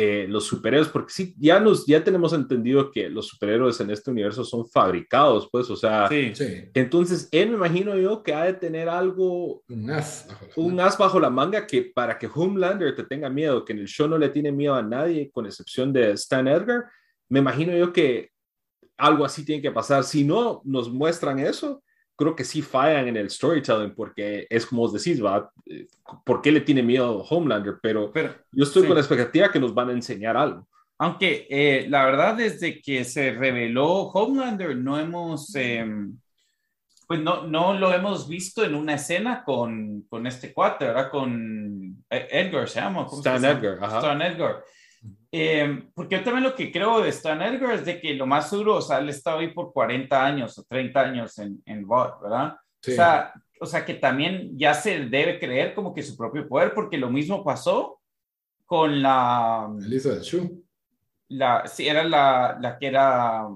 [0.00, 4.12] eh, los superhéroes, porque sí, ya, nos, ya tenemos entendido que los superhéroes en este
[4.12, 6.32] universo son fabricados, pues, o sea, Sí.
[6.36, 10.28] Sí, entonces él me imagino yo que ha de tener algo, un as.
[10.28, 10.86] bajo la un manga.
[10.86, 14.06] as bajo la manga que para que Homelander te tenga miedo, que en el show
[14.06, 16.84] no le tiene miedo a nadie, con excepción de Stan Edgar,
[17.28, 18.30] me imagino yo que
[18.96, 20.04] algo así tiene que pasar.
[20.04, 21.82] Si no nos muestran eso,
[22.18, 25.50] creo que sí fallan en el storytelling, porque es como os decís, ¿va?
[25.66, 25.86] Eh,
[26.24, 27.76] ¿Por qué le tiene miedo Homelander?
[27.80, 28.88] Pero Pero, yo estoy sí.
[28.88, 30.66] con la expectativa que nos van a enseñar algo.
[30.98, 35.86] aunque eh, la verdad, desde que se reveló Homelander, no hemos, eh,
[37.06, 41.10] pues no, no lo hemos visto en una escena con, con este cuate, ¿verdad?
[41.10, 43.06] Con eh, Edgar, se llama.
[43.06, 43.60] ¿cómo Stan se llama?
[43.60, 43.98] Edgar, ajá.
[43.98, 44.64] Stan Edgar.
[45.30, 48.50] Eh, porque yo también lo que creo de Stan Edgar es de que lo más
[48.50, 52.20] duro, o sea, él estaba ahí por 40 años o 30 años en, en Bot,
[52.22, 52.54] ¿verdad?
[52.80, 52.92] Sí.
[52.92, 56.72] O, sea, o sea, que también ya se debe creer como que su propio poder,
[56.74, 58.00] porque lo mismo pasó
[58.64, 60.62] con la, Elizabeth Shue.
[61.28, 63.48] la sí, era la, la que era,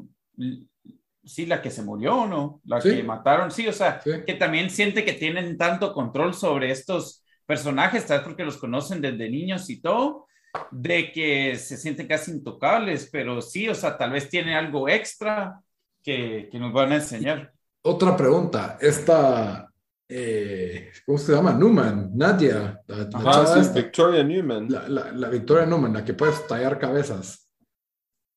[1.24, 2.61] sí, la que se murió, ¿no?
[2.64, 2.90] La Sí.
[2.96, 4.11] que mataron, sí, o sea, Sí.
[4.26, 9.00] que también siente que tienen tanto control sobre estos personajes, tal vez porque los conocen
[9.00, 10.26] desde niños y todo,
[10.70, 15.60] de que se sienten casi intocables, pero sí, o sea, tal vez tiene algo extra
[16.02, 17.52] que, que nos van a enseñar.
[17.82, 18.78] Otra pregunta.
[18.80, 19.68] Esta,
[20.08, 21.52] eh, ¿cómo se llama?
[21.54, 22.80] Newman, Nadia.
[22.86, 23.74] La, la Ajá, chava Ah, sí, esta.
[23.80, 24.68] Victoria Newman.
[24.70, 27.50] la, la, la Victoria Newman, la que puede tallar cabezas.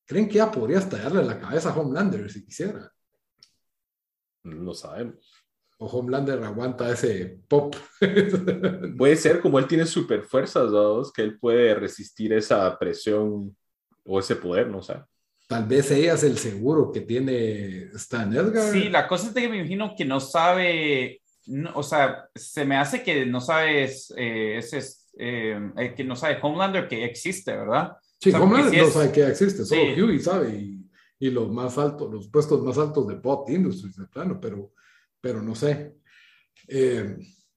[0.08, 2.92] ¿Creen que ella podría tallarle la cabeza a Homelander si quisiera?
[4.44, 5.35] No sabemos.
[5.78, 7.76] O Homelander aguanta ese pop.
[8.98, 11.02] Puede ser como él tiene super fuerzas, ¿no?
[11.14, 13.56] que él puede resistir esa presión
[14.06, 14.96] o ese poder, no sé.
[15.48, 18.72] Tal vez ella es el seguro que tiene Stan Edgar.
[18.72, 21.22] Sí, la cosa es que me imagino que no sabe,
[21.76, 24.80] o sea, se me hace que no sabes, eh, ese,
[25.20, 27.96] eh, eh, que no sabe Homelander que existe, ¿verdad?
[28.20, 32.28] Sí, Homelander no sabe que existe, solo Hughie sabe y, y, los más altos, los
[32.28, 34.72] puestos más altos de Bot Industries, de plano, pero,
[35.26, 35.96] pero no sé.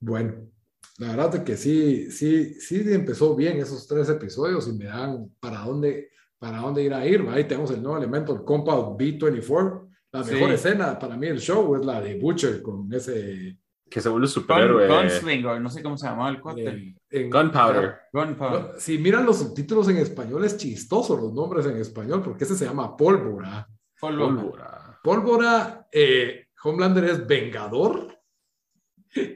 [0.00, 0.48] bueno,
[0.96, 5.30] la verdad es que sí, sí, sí empezó bien esos tres episodios y me dan
[5.38, 7.28] para dónde para dónde ir a ir.
[7.28, 9.86] Ahí tenemos el nuevo elemento, el Compound B24.
[10.12, 13.58] La mejor escena para mí del show es la de Butcher con ese...
[13.90, 14.88] Que se vuelve superhéroe.
[14.88, 16.94] Gunslinger, no sé cómo se llamaba el cuate.
[17.10, 17.96] Gunpowder.
[18.14, 18.80] Gunpowder.
[18.80, 22.64] Si miran los subtítulos en español, es chistoso los nombres en español, porque ese se
[22.64, 23.68] llama Pólvora.
[24.00, 24.98] Pólvora.
[25.02, 25.86] Pólvora.
[25.92, 28.18] Eh, Homelander es Vengador.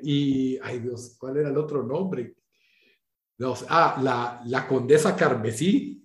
[0.02, 2.34] Y, ay Dios, ¿cuál era el otro nombre?
[3.68, 6.02] ah, la, la Condesa Carmesí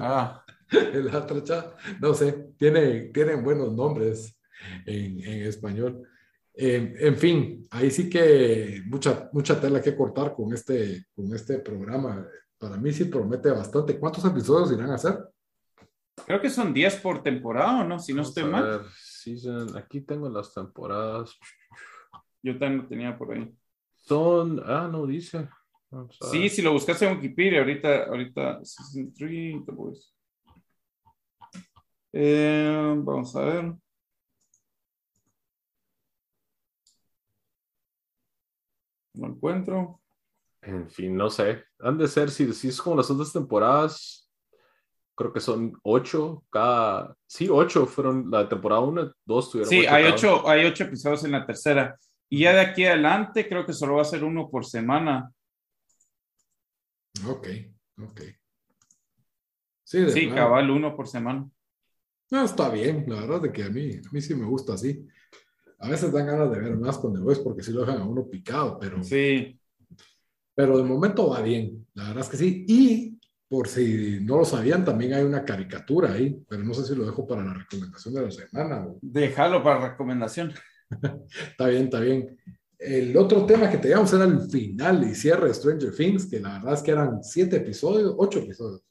[0.00, 0.44] Ah.
[2.00, 4.38] no sé, tiene, tienen buenos nombres
[4.86, 6.06] en, en español.
[6.54, 12.26] en fin, ahí sí que mucha, mucha tela que cortar con este, con este programa.
[12.58, 13.98] Para mí sí promete bastante.
[13.98, 15.18] ¿Cuántos episodios irán a hacer?
[16.30, 17.98] Creo que son 10 por temporada, ¿no?
[17.98, 18.86] Si no estoy mal.
[19.74, 21.36] aquí tengo las temporadas.
[22.40, 23.52] Yo también tenía por ahí.
[23.96, 25.48] Son, ah, no dice.
[26.30, 30.14] Sí, si lo buscas en Wikipedia, ahorita, ahorita, Season 3,
[32.12, 33.74] eh, vamos a ver.
[39.14, 40.00] No encuentro.
[40.62, 41.64] En fin, no sé.
[41.80, 44.19] Han de ser, si, si es como las otras temporadas,
[45.20, 47.14] creo que son ocho cada.
[47.26, 49.68] Sí, ocho fueron la temporada uno, dos tuvieron.
[49.68, 51.98] Sí, hay ocho, hay ocho episodios en la tercera.
[52.30, 55.30] Y ya de aquí adelante, creo que solo va a ser uno por semana.
[57.26, 57.48] Ok,
[57.98, 58.20] ok.
[59.84, 61.46] Sí, sí cabal, uno por semana.
[62.30, 65.06] No, está bien, la verdad es que a mí, a mí sí me gusta así.
[65.80, 68.06] A veces dan ganas de ver más con The Voice porque sí lo dejan a
[68.06, 69.02] uno picado, pero...
[69.02, 69.60] Sí.
[70.54, 72.64] Pero de momento va bien, la verdad es que sí.
[72.68, 73.19] Y
[73.50, 77.04] por si no lo sabían, también hay una caricatura ahí, pero no sé si lo
[77.04, 78.86] dejo para la recomendación de la semana.
[79.02, 80.52] Déjalo para recomendación.
[81.50, 82.38] está bien, está bien.
[82.78, 86.58] El otro tema que teníamos era el final y cierre de Stranger Things, que la
[86.58, 88.84] verdad es que eran siete episodios, ocho episodios.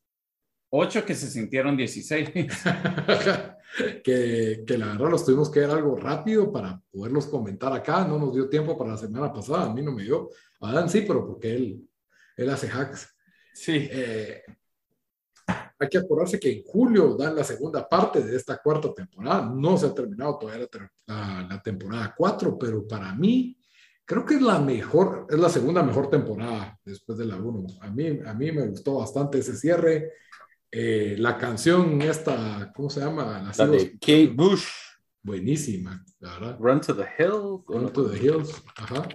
[0.72, 2.30] Ocho que se sintieron 16.
[4.04, 8.06] que, que, la verdad los tuvimos que ver algo rápido para poderlos comentar acá.
[8.06, 10.30] No nos dio tiempo para la semana pasada, a mí no me dio.
[10.60, 11.90] A Dan sí, pero porque él,
[12.36, 13.16] él hace hacks.
[13.54, 13.88] Sí.
[13.92, 14.44] Eh,
[15.80, 19.50] hay que acordarse que en julio dan la segunda parte de esta cuarta temporada.
[19.50, 20.68] No se ha terminado todavía
[21.08, 23.60] la, la temporada cuatro, pero para mí
[24.10, 27.68] creo que es la mejor, es la segunda mejor temporada después de la 1.
[27.82, 30.14] A mí, a mí me gustó bastante ese cierre.
[30.72, 33.54] Eh, la canción esta, ¿cómo se llama?
[33.56, 34.68] La, de Kate Bush.
[35.22, 36.58] Buenísima, la verdad.
[36.60, 37.64] Run to the Hill.
[37.68, 39.08] Run to the Hills, ajá.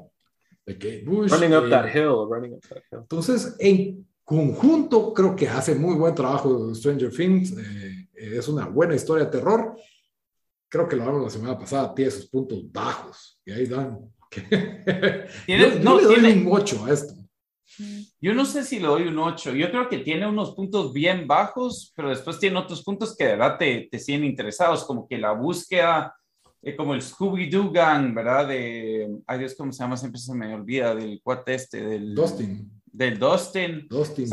[0.65, 1.33] De Kate Bush.
[1.33, 3.01] Running up that eh, hill, running up that hill.
[3.01, 7.53] Entonces, en conjunto, creo que hace muy buen trabajo Stranger Things.
[7.53, 9.77] Eh, es una buena historia de terror.
[10.69, 13.41] Creo que lo hablamos la semana pasada, tiene sus puntos bajos.
[13.45, 13.99] Y ahí dan
[15.47, 17.15] ¿Tiene, no, le doy un 8 a esto.
[18.21, 19.53] Yo no sé si le doy un 8.
[19.53, 23.31] Yo creo que tiene unos puntos bien bajos, pero después tiene otros puntos que de
[23.31, 26.15] verdad te, te siguen interesados, como que la búsqueda,
[26.63, 28.49] eh, como el Scooby-Doo Gang, ¿verdad?
[28.49, 29.97] De, ay Dios, ¿cómo se llama?
[29.97, 32.15] Siempre se me olvida del cuate este, del...
[32.15, 32.71] Dustin.
[32.95, 33.89] Del Dustin.
[33.89, 34.29] Dustin,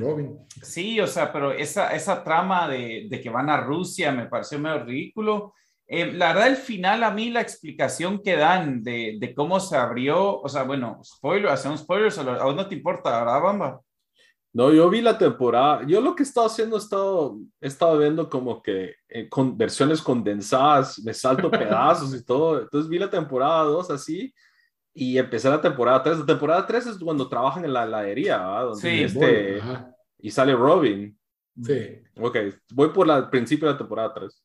[0.00, 0.36] Robin.
[0.60, 4.58] Sí, o sea, pero esa, esa trama de, de que van a Rusia me pareció
[4.58, 5.54] medio ridículo.
[5.86, 9.76] Eh, la verdad, el final, a mí la explicación que dan de, de cómo se
[9.76, 13.80] abrió, o sea, bueno, spoiler, hacemos spoilers, a vos no te importa, ¿verdad, Bamba?
[14.52, 15.86] No, yo vi la temporada.
[15.86, 19.56] Yo lo que he estado haciendo, he estado, he estado viendo como que eh, con
[19.56, 22.60] versiones condensadas, me salto pedazos y todo.
[22.60, 24.34] Entonces vi la temporada 2 así
[24.94, 26.20] y empecé la temporada 3.
[26.20, 28.64] La temporada 3 es cuando trabajan en la heladería, ¿verdad?
[28.64, 29.62] Donde sí, este,
[30.18, 31.16] y sale Robin.
[31.62, 31.98] Sí.
[32.18, 32.36] Ok,
[32.72, 34.44] voy por el principio de la temporada 3.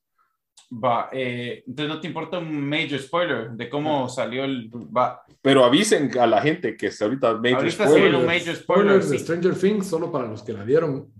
[0.84, 4.69] Va, eh, entonces no te importa un major spoiler de cómo salió el.
[4.69, 5.21] Va.
[5.41, 8.15] Pero avisen a la gente que ahorita major ahorita spoiler.
[8.15, 9.03] un major spoiler.
[9.03, 11.13] de Stranger Things solo para los que la vieron.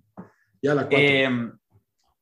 [0.62, 1.30] Ya la eh,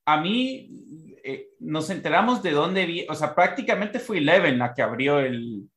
[0.06, 4.82] a mí eh, nos enteramos de dónde vi, o sea, prácticamente fue Eleven la que
[4.82, 5.70] abrió el.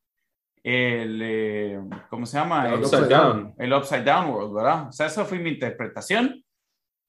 [0.69, 2.69] El eh, ¿Cómo se llama?
[2.69, 3.55] El, Upside Down.
[3.59, 4.89] El Upside Down World, ¿verdad?
[4.89, 6.45] O sea, esa fue mi interpretación.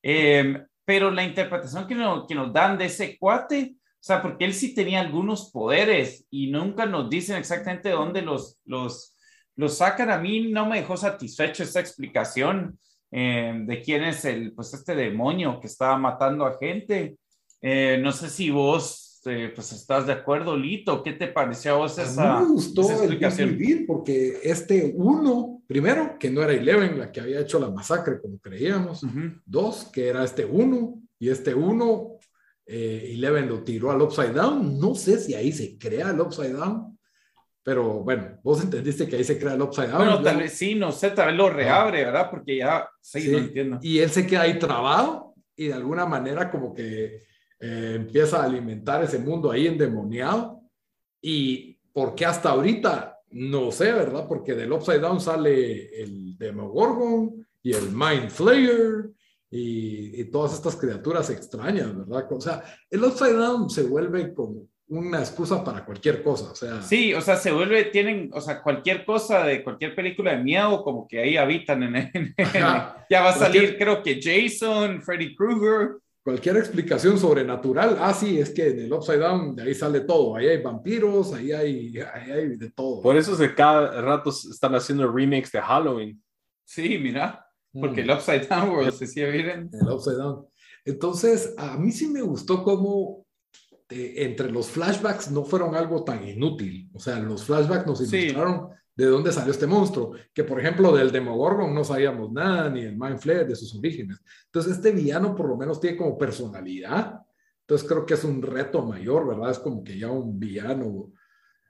[0.02, 1.96] pero la interpretación que,
[2.28, 6.48] que nos dan de ese cuate o sea, porque él sí tenía algunos poderes y
[6.52, 9.16] nunca nos dicen exactamente dónde los, los,
[9.56, 10.12] los sacan.
[10.12, 12.80] A mí no me dejó satisfecho esa explicación
[13.12, 17.18] eh, de quién es el, pues este demonio que estaba matando a gente.
[17.60, 21.04] Eh, no sé si vos este, pues estás de acuerdo, Lito.
[21.04, 23.58] ¿Qué te pareció a vos esa, a mí me gustó esa explicación?
[23.60, 28.20] El porque este uno, primero, que no era Eleven la que había hecho la masacre
[28.22, 29.06] como creíamos.
[29.46, 32.18] Dos, que era este uno, y este uno,
[32.66, 34.80] eh, Eleven lo tiró al Upside Down.
[34.80, 36.98] No sé si ahí se crea el Upside Down.
[37.64, 39.98] Pero bueno, vos entendiste que ahí se crea el Upside Down.
[39.98, 42.30] Bueno, tal vez sí, no sé, tal vez lo reabre, ¿verdad?
[42.30, 43.32] Porque ya, sí, sí.
[43.32, 43.80] no entiendo.
[43.82, 47.28] Y él se queda ahí trabado y de alguna manera como que
[47.60, 50.62] eh, empieza a alimentar ese mundo ahí endemoniado.
[51.22, 54.28] Y porque hasta ahorita, no sé, ¿verdad?
[54.28, 59.10] Porque del Upside Down sale el Demogorgon y el Mind Flayer
[59.50, 62.28] y, y, todas estas criaturas extrañas, ¿verdad?
[62.32, 66.82] O sea, el Upside Down se vuelve como una excusa para cualquier cosa, o sea.
[66.82, 70.84] Sí, o sea, se vuelve, tienen, o sea, cualquier cosa de cualquier película de miedo,
[70.84, 72.36] como que ahí habitan en, en,
[73.10, 78.50] ya va a salir, creo que Jason, Freddy Krueger cualquier explicación sobrenatural, ah, sí, es
[78.50, 82.32] que en el Upside Down de ahí sale todo, ahí hay vampiros, ahí hay, ahí
[82.32, 83.02] hay de todo.
[83.02, 86.22] Por eso de cada rato están haciendo remakes de Halloween.
[86.66, 89.70] Sí, mira, porque el Upside Down, se sigue bien.
[89.72, 90.46] El Upside Down.
[90.84, 93.26] Entonces, a mí sí me gustó cómo
[93.88, 96.90] eh, entre los flashbacks no fueron algo tan inútil.
[96.94, 101.12] O sea, los flashbacks nos ilustraron de dónde salió este monstruo, que por ejemplo del
[101.12, 104.20] Demogorgon no sabíamos nada, ni el Mind Flayer de sus orígenes.
[104.46, 107.22] Entonces este villano por lo menos tiene como personalidad,
[107.62, 109.52] entonces creo que es un reto mayor, ¿verdad?
[109.52, 111.12] Es como que ya un villano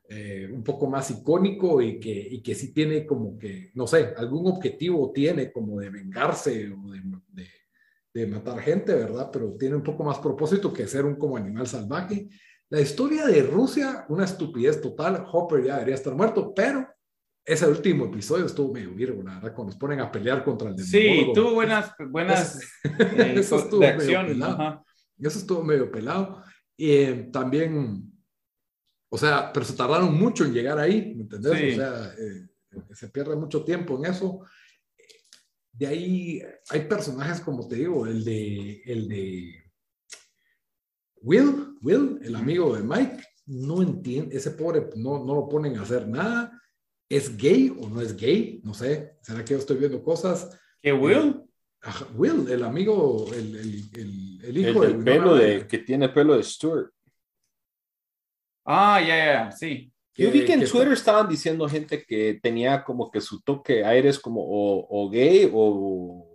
[0.07, 4.13] eh, un poco más icónico y que, y que sí tiene como que, no sé,
[4.15, 7.01] algún objetivo tiene como de vengarse o de,
[7.33, 7.47] de,
[8.13, 9.29] de matar gente, ¿verdad?
[9.33, 12.29] Pero tiene un poco más propósito que ser un como animal salvaje.
[12.69, 15.25] La historia de Rusia, una estupidez total.
[15.29, 16.87] Hopper ya debería estar muerto, pero
[17.47, 20.75] ese último episodio estuvo medio virgo, la verdad, cuando nos ponen a pelear contra el
[20.75, 21.25] demonio.
[21.25, 24.43] Sí, tuvo buenas, buenas eh, eso estuvo de acción.
[25.17, 26.43] Eso estuvo medio pelado.
[26.75, 28.11] Y eh, también,
[29.09, 31.53] o sea, pero se tardaron mucho en llegar ahí, ¿me entendés?
[31.53, 32.47] O sea, eh,
[32.93, 34.41] se pierde mucho tiempo en eso.
[35.71, 39.71] De ahí hay personajes, como te digo, el de, el de
[41.21, 45.83] Will, Will, el amigo de Mike, no entiende, ese pobre no, no lo ponen a
[45.83, 46.51] hacer nada
[47.09, 48.61] ¿Es gay o no es gay?
[48.63, 49.15] No sé.
[49.21, 50.59] ¿Será que yo estoy viendo cosas?
[50.81, 51.41] ¿Qué Will?
[51.83, 56.35] Eh, Will, el amigo, el, el, el, hijo el del pelo de, que tiene pelo
[56.35, 56.91] de Stuart.
[58.65, 59.91] Ah, ya, ya, sí.
[60.15, 64.19] Yo vi que en Twitter estaban diciendo gente que tenía como que su toque aires
[64.19, 66.27] como o, gay o,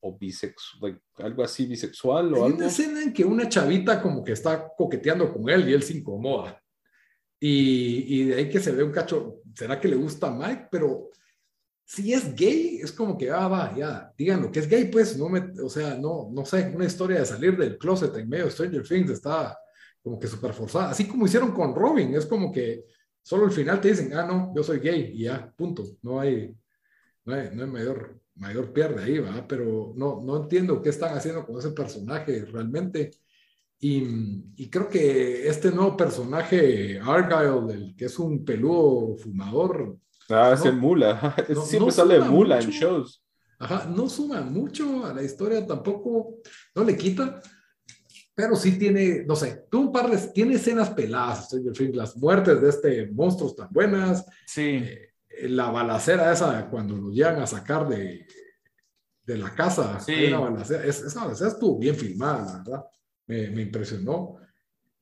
[0.00, 2.56] o bisexual, algo así bisexual o Hay algo.
[2.56, 5.98] una escena en que una chavita como que está coqueteando con él y él se
[5.98, 6.59] incomoda.
[7.42, 10.68] Y, y, de ahí que se ve un cacho, ¿será que le gusta a Mike?
[10.70, 11.10] Pero
[11.90, 15.28] si es gay, es como que, ah, va, ya, díganlo que es gay, pues, no
[15.28, 18.52] me, o sea, no, no sé, una historia de salir del closet en medio de
[18.52, 19.58] Stranger Things está
[20.00, 22.84] como que súper forzada, así como hicieron con Robin, es como que
[23.22, 26.54] solo al final te dicen, ah, no, yo soy gay, y ya, punto, no hay,
[27.24, 31.16] no hay, no hay mayor, mayor pierde ahí, va, pero no, no entiendo qué están
[31.16, 33.10] haciendo con ese personaje realmente
[33.82, 39.96] y, creo que este nuevo personaje, Argyle, el que es un peludo fumador.
[40.28, 41.34] Ah, es el mula.
[41.64, 43.24] Siempre sale mula en shows.
[43.58, 46.36] Ajá, no suma mucho a la historia tampoco,
[46.74, 47.42] no le quita,
[48.34, 51.54] pero sí tiene, no sé, tuvo un par de, tiene escenas peladas,
[51.92, 54.24] las muertes de este monstruo están buenas.
[54.46, 54.82] Sí.
[54.82, 55.12] Eh,
[55.42, 58.26] la balacera esa, cuando lo llegan a sacar de,
[59.24, 60.26] de la casa, sí.
[60.26, 62.84] una balacera, esa balacera estuvo bien filmada, la verdad
[63.30, 64.36] me, impresionó.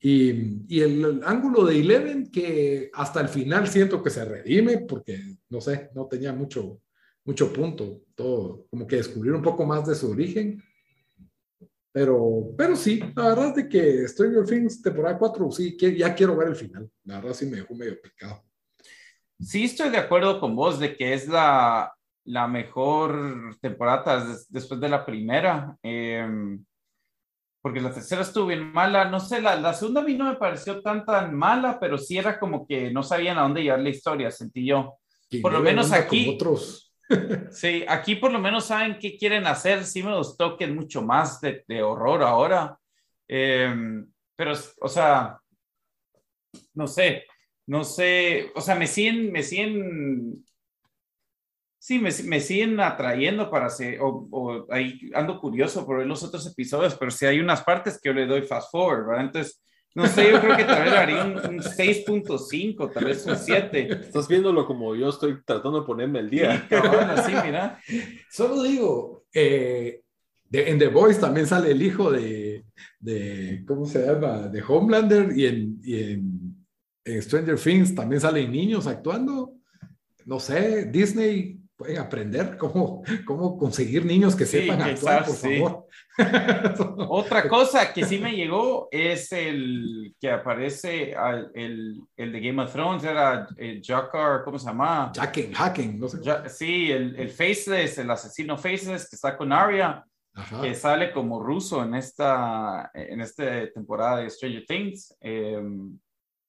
[0.00, 5.20] Y, y, el, ángulo de Eleven, que hasta el final siento que se redime, porque
[5.48, 6.80] no sé, no tenía mucho,
[7.24, 10.62] mucho punto, todo, como que descubrir un poco más de su origen.
[11.90, 16.14] Pero, pero sí, la verdad es de que Stranger Things temporada 4, sí, que, ya
[16.14, 16.88] quiero ver el final.
[17.04, 18.44] La verdad sí me dejó medio picado.
[19.40, 21.92] Sí, estoy de acuerdo con vos de que es la,
[22.24, 25.76] la mejor temporada después de la primera.
[25.82, 26.58] Eh,
[27.68, 30.36] porque la tercera estuvo bien mala, no sé, la, la, segunda a mí no me
[30.36, 33.90] pareció tan tan mala, pero sí era como que no sabían a dónde llevar la
[33.90, 34.94] historia, sentí yo.
[35.42, 36.30] Por lo menos aquí.
[36.30, 36.94] Otros.
[37.50, 41.02] sí, aquí por lo menos saben qué quieren hacer, sí me gustó que es mucho
[41.02, 42.78] más de, de horror ahora.
[43.28, 44.02] Eh,
[44.34, 45.38] pero, o sea,
[46.72, 47.26] no sé,
[47.66, 50.42] no sé, o sea, me siguen, me siguen
[51.88, 56.22] Sí, me, me, siguen atrayendo para hacer, o, o, ahí ando curioso por ver los
[56.22, 59.24] otros episodios, pero sí hay unas partes que yo le doy fast forward, ¿verdad?
[59.24, 59.62] Entonces,
[59.94, 63.88] No sé, yo creo que tal vez haría un, un 6.5, tal vez un 7.
[64.02, 66.66] Estás viéndolo como yo estoy tratando de ponerme el día.
[66.68, 67.80] Cabal, así, mira.
[68.30, 70.02] Solo digo, eh,
[70.44, 72.66] de- en The Voice también sale el hijo de,
[73.00, 74.48] de ¿cómo se llama?
[74.48, 76.66] De Homelander y en, y en,
[77.06, 79.54] en Stranger Things también salen niños actuando.
[80.26, 85.34] No sé, Disney pueden aprender cómo, cómo conseguir niños que Sí, sepan que actuar, por
[85.36, 85.58] sí.
[85.60, 85.86] favor.
[87.08, 92.60] Otra cosa que sí me llegó es el que aparece al- el, el de Game
[92.60, 95.12] of Thrones, era el Jakar, ¿cómo se llama?
[95.16, 96.18] Hacking, hacking, no sé.
[96.24, 100.04] Ja- sí, el, el Faceless, el asesino Faceless que está con Arya,
[100.34, 100.60] Ajá.
[100.62, 105.62] que sale como ruso en esta, en esta temporada de Stranger Things, eh,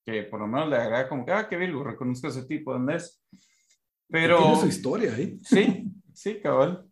[0.04, 2.74] que por lo menos le agrada como que, ah, qué virgo, reconozco a ese tipo,
[2.74, 3.22] ¿dónde es?
[4.10, 5.40] Pero, Tiene su historia ahí.
[5.44, 6.86] sí, sí, cabal.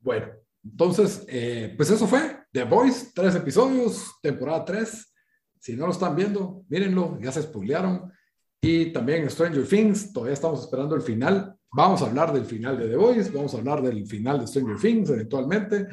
[0.00, 0.26] Bueno,
[0.62, 5.14] entonces, eh, pues eso fue The Voice, tres episodios, temporada 3.
[5.58, 8.10] Si no lo están viendo, mírenlo, ya se spoilearon.
[8.62, 11.54] Y también Stranger Things, todavía estamos esperando el final.
[11.72, 14.78] Vamos a hablar del final de The Voice, vamos a hablar del final de Stranger
[14.78, 15.86] Things eventualmente,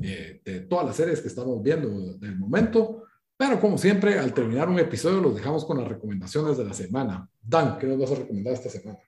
[0.00, 3.04] eh, de todas las series que estamos viendo del momento.
[3.36, 7.28] Pero como siempre, al terminar un episodio, los dejamos con las recomendaciones de la semana.
[7.40, 8.98] Dan, ¿qué nos vas a recomendar esta semana?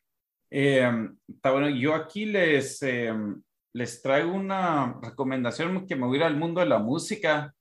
[0.50, 0.88] Eh,
[1.28, 3.12] está bueno, yo aquí les, eh,
[3.72, 7.54] les traigo una recomendación que me voy a ir al mundo de la música,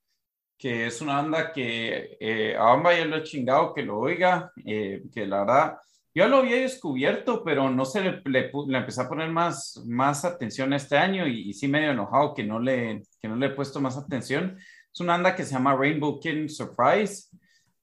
[0.56, 4.52] que es una banda que eh, a Bamba ya lo he chingado que lo oiga,
[4.64, 5.78] eh, que la verdad,
[6.14, 10.24] yo lo había descubierto, pero no se le, le, le empecé a poner más, más
[10.24, 13.50] atención este año y, y sí medio enojado que no, le, que no le he
[13.50, 14.56] puesto más atención.
[14.92, 17.28] Es una banda que se llama Rainbow King Surprise.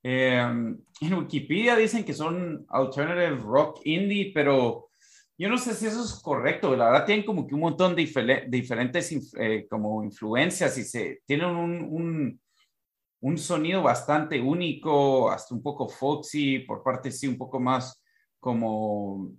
[0.02, 4.91] Eh, en Wikipedia dicen que son alternative rock indie, pero
[5.42, 6.76] yo no sé si eso es correcto.
[6.76, 11.22] La verdad tienen como que un montón de difere- diferentes eh, como influencias y se
[11.26, 12.42] tienen un, un,
[13.22, 18.04] un sonido bastante único, hasta un poco folksy, por parte sí un poco más
[18.40, 19.32] como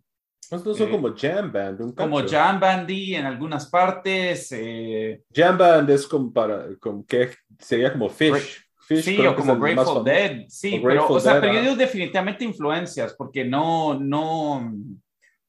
[0.50, 4.52] Estos son Eh, como jam band, un como jam bandy en algunas partes.
[4.52, 8.60] eh, Jam band es como para, como que sería como Fish.
[8.86, 10.04] Fish Sí, o como Grateful.
[10.04, 14.72] Dead, sí, O pero, o sea, Dead, pero yo digo definitivamente influencias, porque no, no,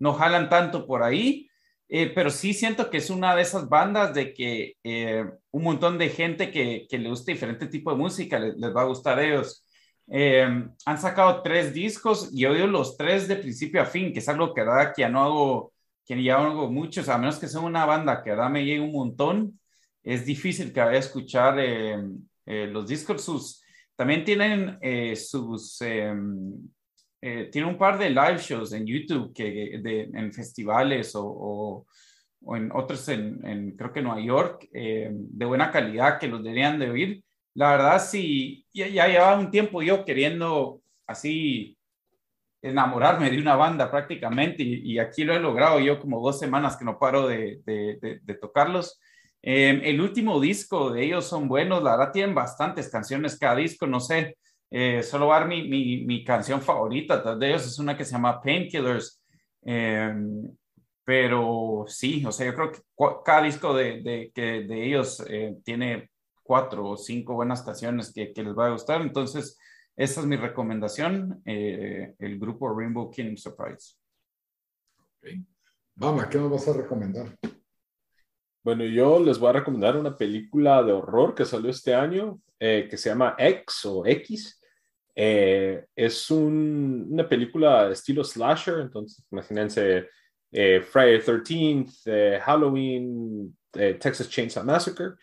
[0.04, 1.50] no jalan tanto por ahí,
[1.88, 5.98] eh, pero sí siento que es una de esas bandas de que eh, un montón
[5.98, 9.66] de gente que, le gusta diferente tipo de música les, va a gustar a ellos.
[10.08, 10.46] Eh,
[10.86, 14.54] han sacado tres discos y oído los tres de principio a fin, que es algo
[14.54, 15.74] que, verdad, que ya no hago,
[16.06, 18.66] que ya hago mucho, o sea, a menos que sea una banda que, verdad, me
[18.66, 19.58] llegue un montón,
[20.04, 21.56] es difícil que vaya a escuchar
[22.46, 23.64] los discos, sus,
[23.96, 24.80] también tienen
[25.16, 25.80] sus,
[27.26, 31.86] eh, tiene un par de live shows en YouTube que de, en festivales o, o,
[32.44, 36.44] o en otros en, en, creo que Nueva York, eh, de buena calidad que los
[36.44, 37.24] deberían de oír.
[37.56, 41.78] La verdad, sí, ya, ya llevaba un tiempo yo queriendo así
[42.62, 46.78] enamorarme de una banda prácticamente y, y aquí lo he logrado yo como dos semanas
[46.78, 49.00] que no paro de, de, de, de tocarlos.
[49.42, 53.86] Eh, el último disco de ellos son buenos, la verdad tienen bastantes canciones cada disco,
[53.86, 54.38] no sé,
[54.76, 58.04] eh, solo va a dar mi, mi, mi, canción favorita de ellos es una que
[58.04, 59.24] se llama Painkillers,
[59.62, 60.12] eh,
[61.06, 62.80] pero sí, o sea, yo creo que
[63.24, 66.10] cada disco de, de, que de ellos eh, tiene
[66.42, 69.60] cuatro o cinco buenas canciones que, que, les va a gustar, entonces
[69.96, 73.96] esa es mi recomendación, eh, el grupo Rainbow King Surprise.
[75.20, 75.46] Okay.
[75.94, 77.38] Vamos, ¿qué nos vas a recomendar?
[78.64, 82.88] Bueno, yo les voy a recomendar una película de horror que salió este año, eh,
[82.90, 84.62] que se llama X o X.
[85.16, 90.10] Eh, es un, una película estilo slasher, entonces imagínense
[90.52, 95.14] eh, Friday the 13th, Halloween, eh, Texas Chainsaw Massacre,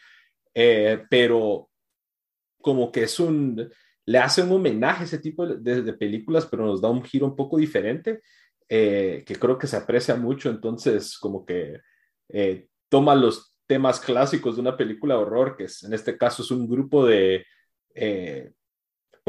[1.09, 1.69] pero
[2.61, 3.71] como que es un,
[4.07, 7.37] le hace un homenaje a ese tipo de, películas, pero nos da un giro un
[7.37, 8.21] poco diferente,
[8.69, 11.81] que creo que se aprecia mucho, entonces como que
[12.89, 16.69] toma los temas clásicos de una película de horror, que en este caso es un
[16.69, 17.47] grupo de,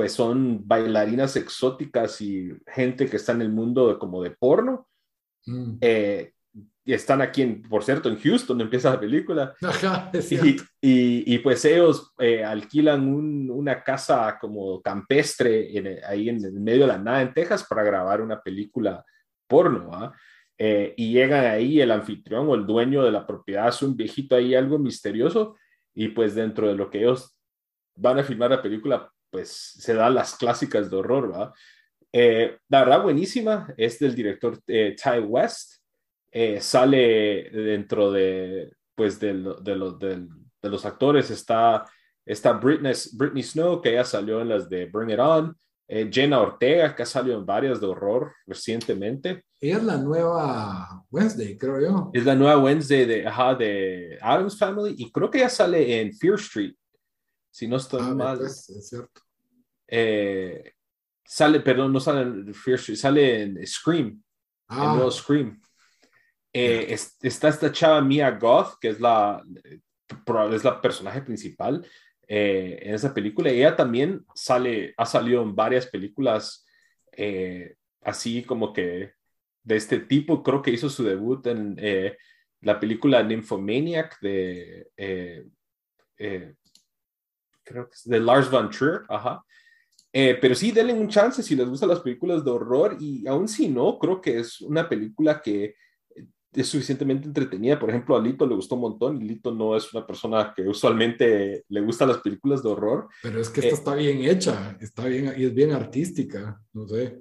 [0.02, 4.88] pues son bailarinas exóticas y gente que está en el mundo de, como de porno.
[5.46, 5.76] Mm.
[5.80, 6.34] Eh,
[6.84, 9.54] y están aquí, en, por cierto, en Houston, empieza la película.
[9.62, 16.00] Ajá, es y, y, y, pues ellos eh, alquilan un, una casa como campestre en,
[16.04, 19.06] ahí en, el medio de la nada en Texas para grabar una película
[19.46, 20.12] porno.
[20.58, 24.36] Eh, y llegan ahí el anfitrión o el dueño de la propiedad, es un viejito
[24.36, 25.58] ahí, algo misterioso,
[25.94, 27.38] y pues dentro de lo que ellos
[27.96, 31.54] van a filmar la película, pues se dan las clásicas de horror, ¿va?
[32.14, 35.82] Eh, la verdad, buenísima, es del director eh, Ty West,
[36.60, 40.28] sale dentro de, pues, de, de, lo, de,
[40.62, 41.86] de, los actores, está
[42.26, 45.56] Está Britney, Britney Snow, que ya salió en las de Bring It On.
[45.88, 49.44] Eh, Jenna Ortega, que ha salido en varias de horror recientemente.
[49.60, 52.12] Ella es la nueva Wednesday, creo yo.
[52.14, 56.14] Es la nueva Wednesday de, ajá, de Adams Family y creo que ya sale en
[56.14, 56.74] Fear Street,
[57.52, 58.38] si no estoy Ah, mal.
[58.40, 59.22] pues, es cierto.
[59.88, 60.74] Eh,
[61.26, 64.24] sale, perdón, no sale en Fear Street, sale en Scream,
[64.68, 65.62] Ah, nuevo Scream.
[66.54, 69.44] Eh, es- está esta chava Mia Goth, que es la,
[70.54, 71.86] es la personaje principal
[72.28, 73.50] eh, en esa película.
[73.50, 76.66] Ella también sale, ha salido en varias películas
[77.14, 79.12] eh, así como que
[79.64, 80.42] de este tipo.
[80.44, 82.18] Creo que hizo su debut en eh,
[82.62, 85.46] la película Nymphomaniac de, eh,
[86.18, 86.56] eh,
[87.72, 89.44] creo que es de Lars von Trier, ajá.
[90.14, 93.48] Eh, pero sí, denle un chance si les gustan las películas de horror y aún
[93.48, 95.76] si no, creo que es una película que
[96.54, 97.80] es suficientemente entretenida.
[97.80, 100.64] Por ejemplo, a Lito le gustó un montón y Lito no es una persona que
[100.64, 103.08] usualmente le gustan las películas de horror.
[103.24, 106.86] pero es que esta eh, está bien hecha, está bien, y es bien artística, no
[106.88, 107.20] sé.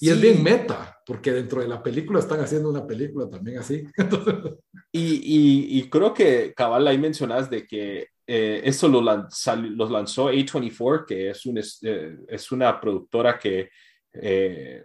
[0.00, 0.22] Y es Sí.
[0.22, 3.84] bien meta, porque dentro de la película están haciendo una película también así.
[3.96, 4.34] Entonces,
[4.92, 9.76] Y, y- y creo que cabal ahí mencionas de que eh, eso lo, lan- sal-
[9.76, 13.70] los lanzó A24, que es, un, es, eh, es una productora que
[14.12, 14.84] eh,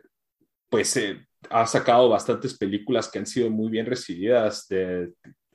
[0.69, 5.07] pues eh, ha sacado bastantes películas que han sido muy bien recibidas de,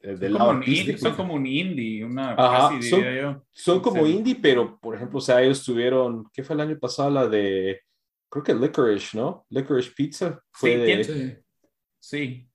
[0.02, 3.00] de- del Son lado como, un indie, son como un indie, una Ajá, casi son-
[3.00, 3.46] diría yo.
[3.52, 4.12] Son como Sí.
[4.12, 7.10] indie, pero por ejemplo, o sea, ellos tuvieron, ¿qué fue el año pasado?
[7.10, 7.80] La de,
[8.28, 9.46] creo que Licorice, ¿no?
[9.50, 10.40] Licorice Pizza.
[10.52, 11.36] Fue Sí, de- sí.
[12.00, 12.48] Sí.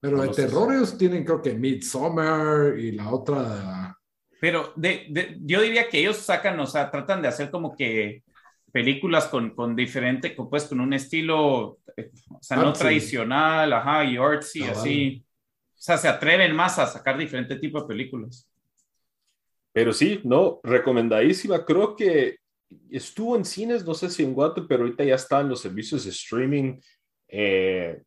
[0.00, 3.96] Pero de No sé si- terror ellos tienen creo que Midsommar y la otra...
[4.40, 8.22] Pero de, de- yo diría que ellos sacan, o sea, tratan de hacer como que
[8.72, 12.80] películas con, con diferente, pues con un estilo, eh, o sea, no Artsy.
[12.82, 14.74] tradicional, ajá, y artsy, Cabal.
[14.76, 15.24] así.
[15.72, 18.48] O sea, se atreven más a sacar diferente tipo de películas.
[19.72, 21.64] Pero sí, no, recomendadísima.
[21.64, 22.36] Creo que
[22.90, 26.04] estuvo en cines, no sé si en Guate, pero ahorita ya está en los servicios
[26.04, 26.78] de streaming
[27.28, 28.02] eh,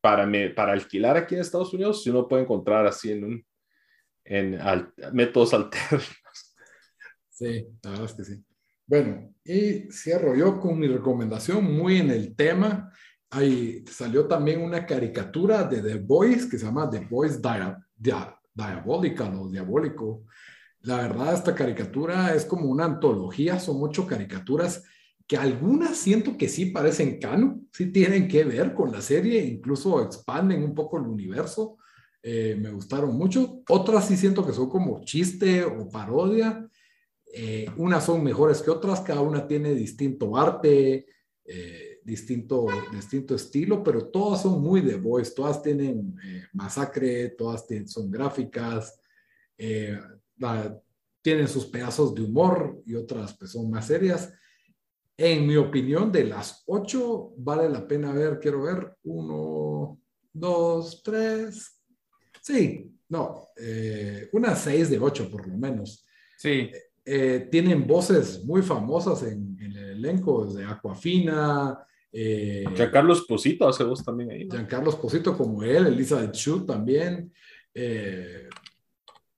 [0.00, 2.02] para, me- para alquilar aquí en Estados Unidos.
[2.02, 3.46] Si uno puede encontrar así en, un,
[4.28, 6.06] en al- métodos alternos.
[7.30, 8.44] Sí, la verdad es que sí.
[8.86, 12.90] Bueno, y cierro yo con mi recomendación muy en el tema.
[13.30, 18.38] Ahí salió también una caricatura de The Boys que se llama The Boys Dia- Dia-
[18.54, 20.24] Diabolical o Diabólico.
[20.80, 24.84] La verdad, esta caricatura es como una antología, son ocho caricaturas
[25.26, 30.02] que algunas siento que sí parecen canon, sí tienen que ver con la serie, incluso
[30.02, 31.77] expanden un poco el universo.
[32.22, 33.62] Eh, me gustaron mucho.
[33.68, 36.68] Otras sí siento que son como chiste o parodia.
[37.32, 41.06] Eh, unas son mejores que otras, cada una tiene distinto arte,
[41.44, 47.66] eh, distinto, distinto estilo, pero todas son muy de Boys, todas tienen eh, masacre, todas
[47.66, 48.98] tienen, son gráficas,
[49.58, 49.98] eh,
[50.38, 50.78] la-
[51.20, 54.32] tienen sus pedazos de humor y otras pues son más serias.
[55.16, 60.00] En mi opinión, de las ocho, vale la pena ver, quiero ver, uno,
[60.32, 61.77] dos, tres,
[62.48, 66.04] sí, no, eh, unas seis de ocho por lo menos.
[66.36, 66.70] Sí,
[67.10, 71.78] Eh, tienen voces muy famosas en, en el elenco, desde Aquafina,
[72.12, 74.44] eh, Giancarlo Esposito hace voz también ahí.
[74.44, 74.54] ¿no?
[74.54, 77.32] Giancarlo Esposito como él, Elizabeth Shue también,
[77.74, 78.48] eh,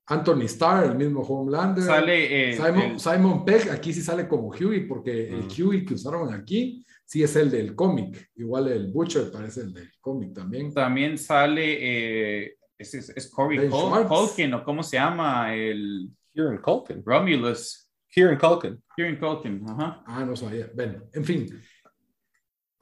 [0.07, 4.49] Anthony Starr, el mismo Homelander, sale eh, Simon, el- Simon Pegg, aquí sí sale como
[4.49, 5.49] Huey, porque el Mm.
[5.69, 9.91] Huey que usaron aquí sí es el del cómic, igual el Butcher parece el del
[10.01, 10.75] cómic también.
[10.75, 13.68] también sale, eh, es, es, es Corey Col-
[14.05, 14.09] Schwartz.
[14.09, 17.03] Culkin, o cómo se llama, el Kieran Culkin.
[17.05, 17.89] Romulus.
[18.09, 18.83] Kieran Culkin.
[18.97, 20.03] Kieran Culkin, ajá.
[20.07, 20.70] Ah, no sabía.
[20.74, 21.62] Bueno, en fin.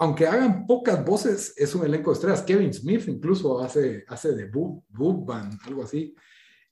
[0.01, 2.43] Aunque hagan pocas voces, es un elenco de estrellas.
[2.43, 6.15] Kevin Smith incluso hace, hace de Boob, Boobman, algo así.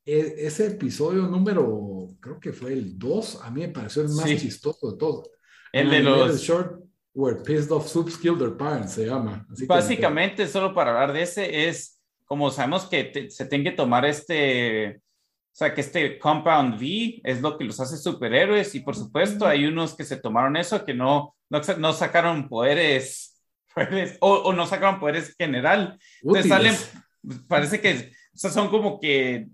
[0.04, 4.26] E- ese episodio número, creo que fue el 2, a mí me pareció el más
[4.28, 4.38] Sí.
[4.38, 5.28] chistoso de todos.
[5.72, 6.40] El de los...
[6.40, 6.80] Short
[7.14, 9.44] Where Pissed Off Soups Killed Their Parents se llama.
[9.50, 11.95] Así que- Básicamente, solo para hablar de ese, es
[12.26, 17.20] como sabemos que te- se tiene que tomar este, o sea, que este Compound V
[17.24, 20.84] es lo que los hace superhéroes y por supuesto hay unos que se tomaron eso,
[20.84, 23.40] que no, no, no sacaron poderes,
[23.74, 25.98] poderes o, o no sacaron poderes general.
[26.22, 26.92] Entonces útiles.
[27.24, 29.46] salen, parece que o sea, son como que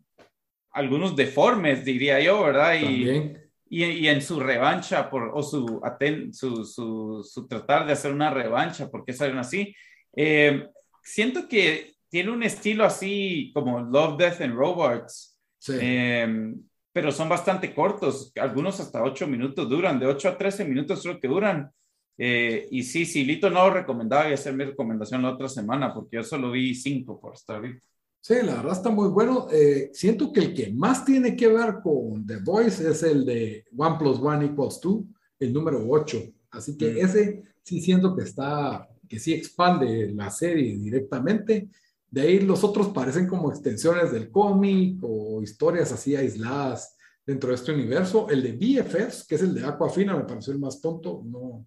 [0.72, 2.74] algunos deformes, diría yo, ¿verdad?
[2.80, 3.04] Y,
[3.68, 8.12] y, y en su revancha por, o su, aten- su, su, su tratar de hacer
[8.12, 9.74] una revancha, porque salen así?
[10.16, 10.66] Eh,
[11.02, 15.72] siento que tiene un estilo así como Love, Death and Robots, Sí.
[15.80, 16.54] eh,
[16.92, 21.18] pero son bastante cortos, algunos hasta 8 minutos duran, de 8 a 13 minutos creo
[21.18, 21.70] que duran.
[22.18, 25.94] Eh, y sí, sí, Lito no lo recomendaba y hacer mi recomendación la otra semana,
[25.94, 27.86] porque yo solo vi 5 por estar ahorita.
[28.20, 29.48] Sí, la verdad está muy bueno.
[29.50, 33.64] Eh, siento que el que más tiene que ver con The Voice es el de
[33.76, 35.06] One plus One equals Two,
[35.40, 36.22] el número 8.
[36.50, 36.98] Así que Mm.
[36.98, 41.68] ese sí siento que está, que sí expande la serie directamente.
[42.12, 46.96] De ahí los otros parecen como extensiones del cómic o historias así aisladas
[47.26, 48.28] dentro de este universo.
[48.28, 51.22] El de BFFs, que es el de Aquafina, me pareció el más tonto.
[51.24, 51.66] No,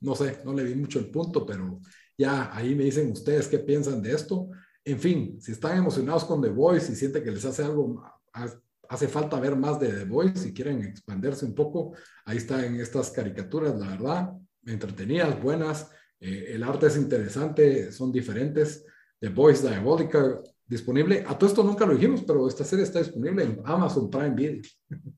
[0.00, 1.80] no sé, no le vi mucho el punto, pero
[2.16, 4.48] ya ahí me dicen ustedes qué piensan de esto.
[4.84, 8.02] En fin, si están emocionados con The Voice y sienten que les hace algo,
[8.32, 11.94] ha- hace falta ver más de The Voice, si quieren expandirse un poco,
[12.24, 14.30] ahí están estas caricaturas, la verdad,
[14.64, 15.90] entretenidas, buenas.
[16.22, 18.84] eh, el arte es interesante, son diferentes.
[19.20, 21.24] The Voice Diabolica disponible.
[21.26, 24.62] A todo esto nunca lo dijimos, pero esta serie está disponible en Amazon Prime Video.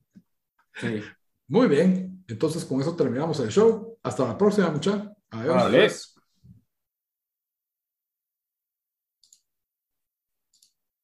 [0.75, 1.03] Sí.
[1.49, 3.95] Muy bien, entonces con eso terminamos el show.
[4.01, 5.07] Hasta la próxima, muchachos.
[5.29, 5.63] Adiós.
[5.63, 6.12] Adiós.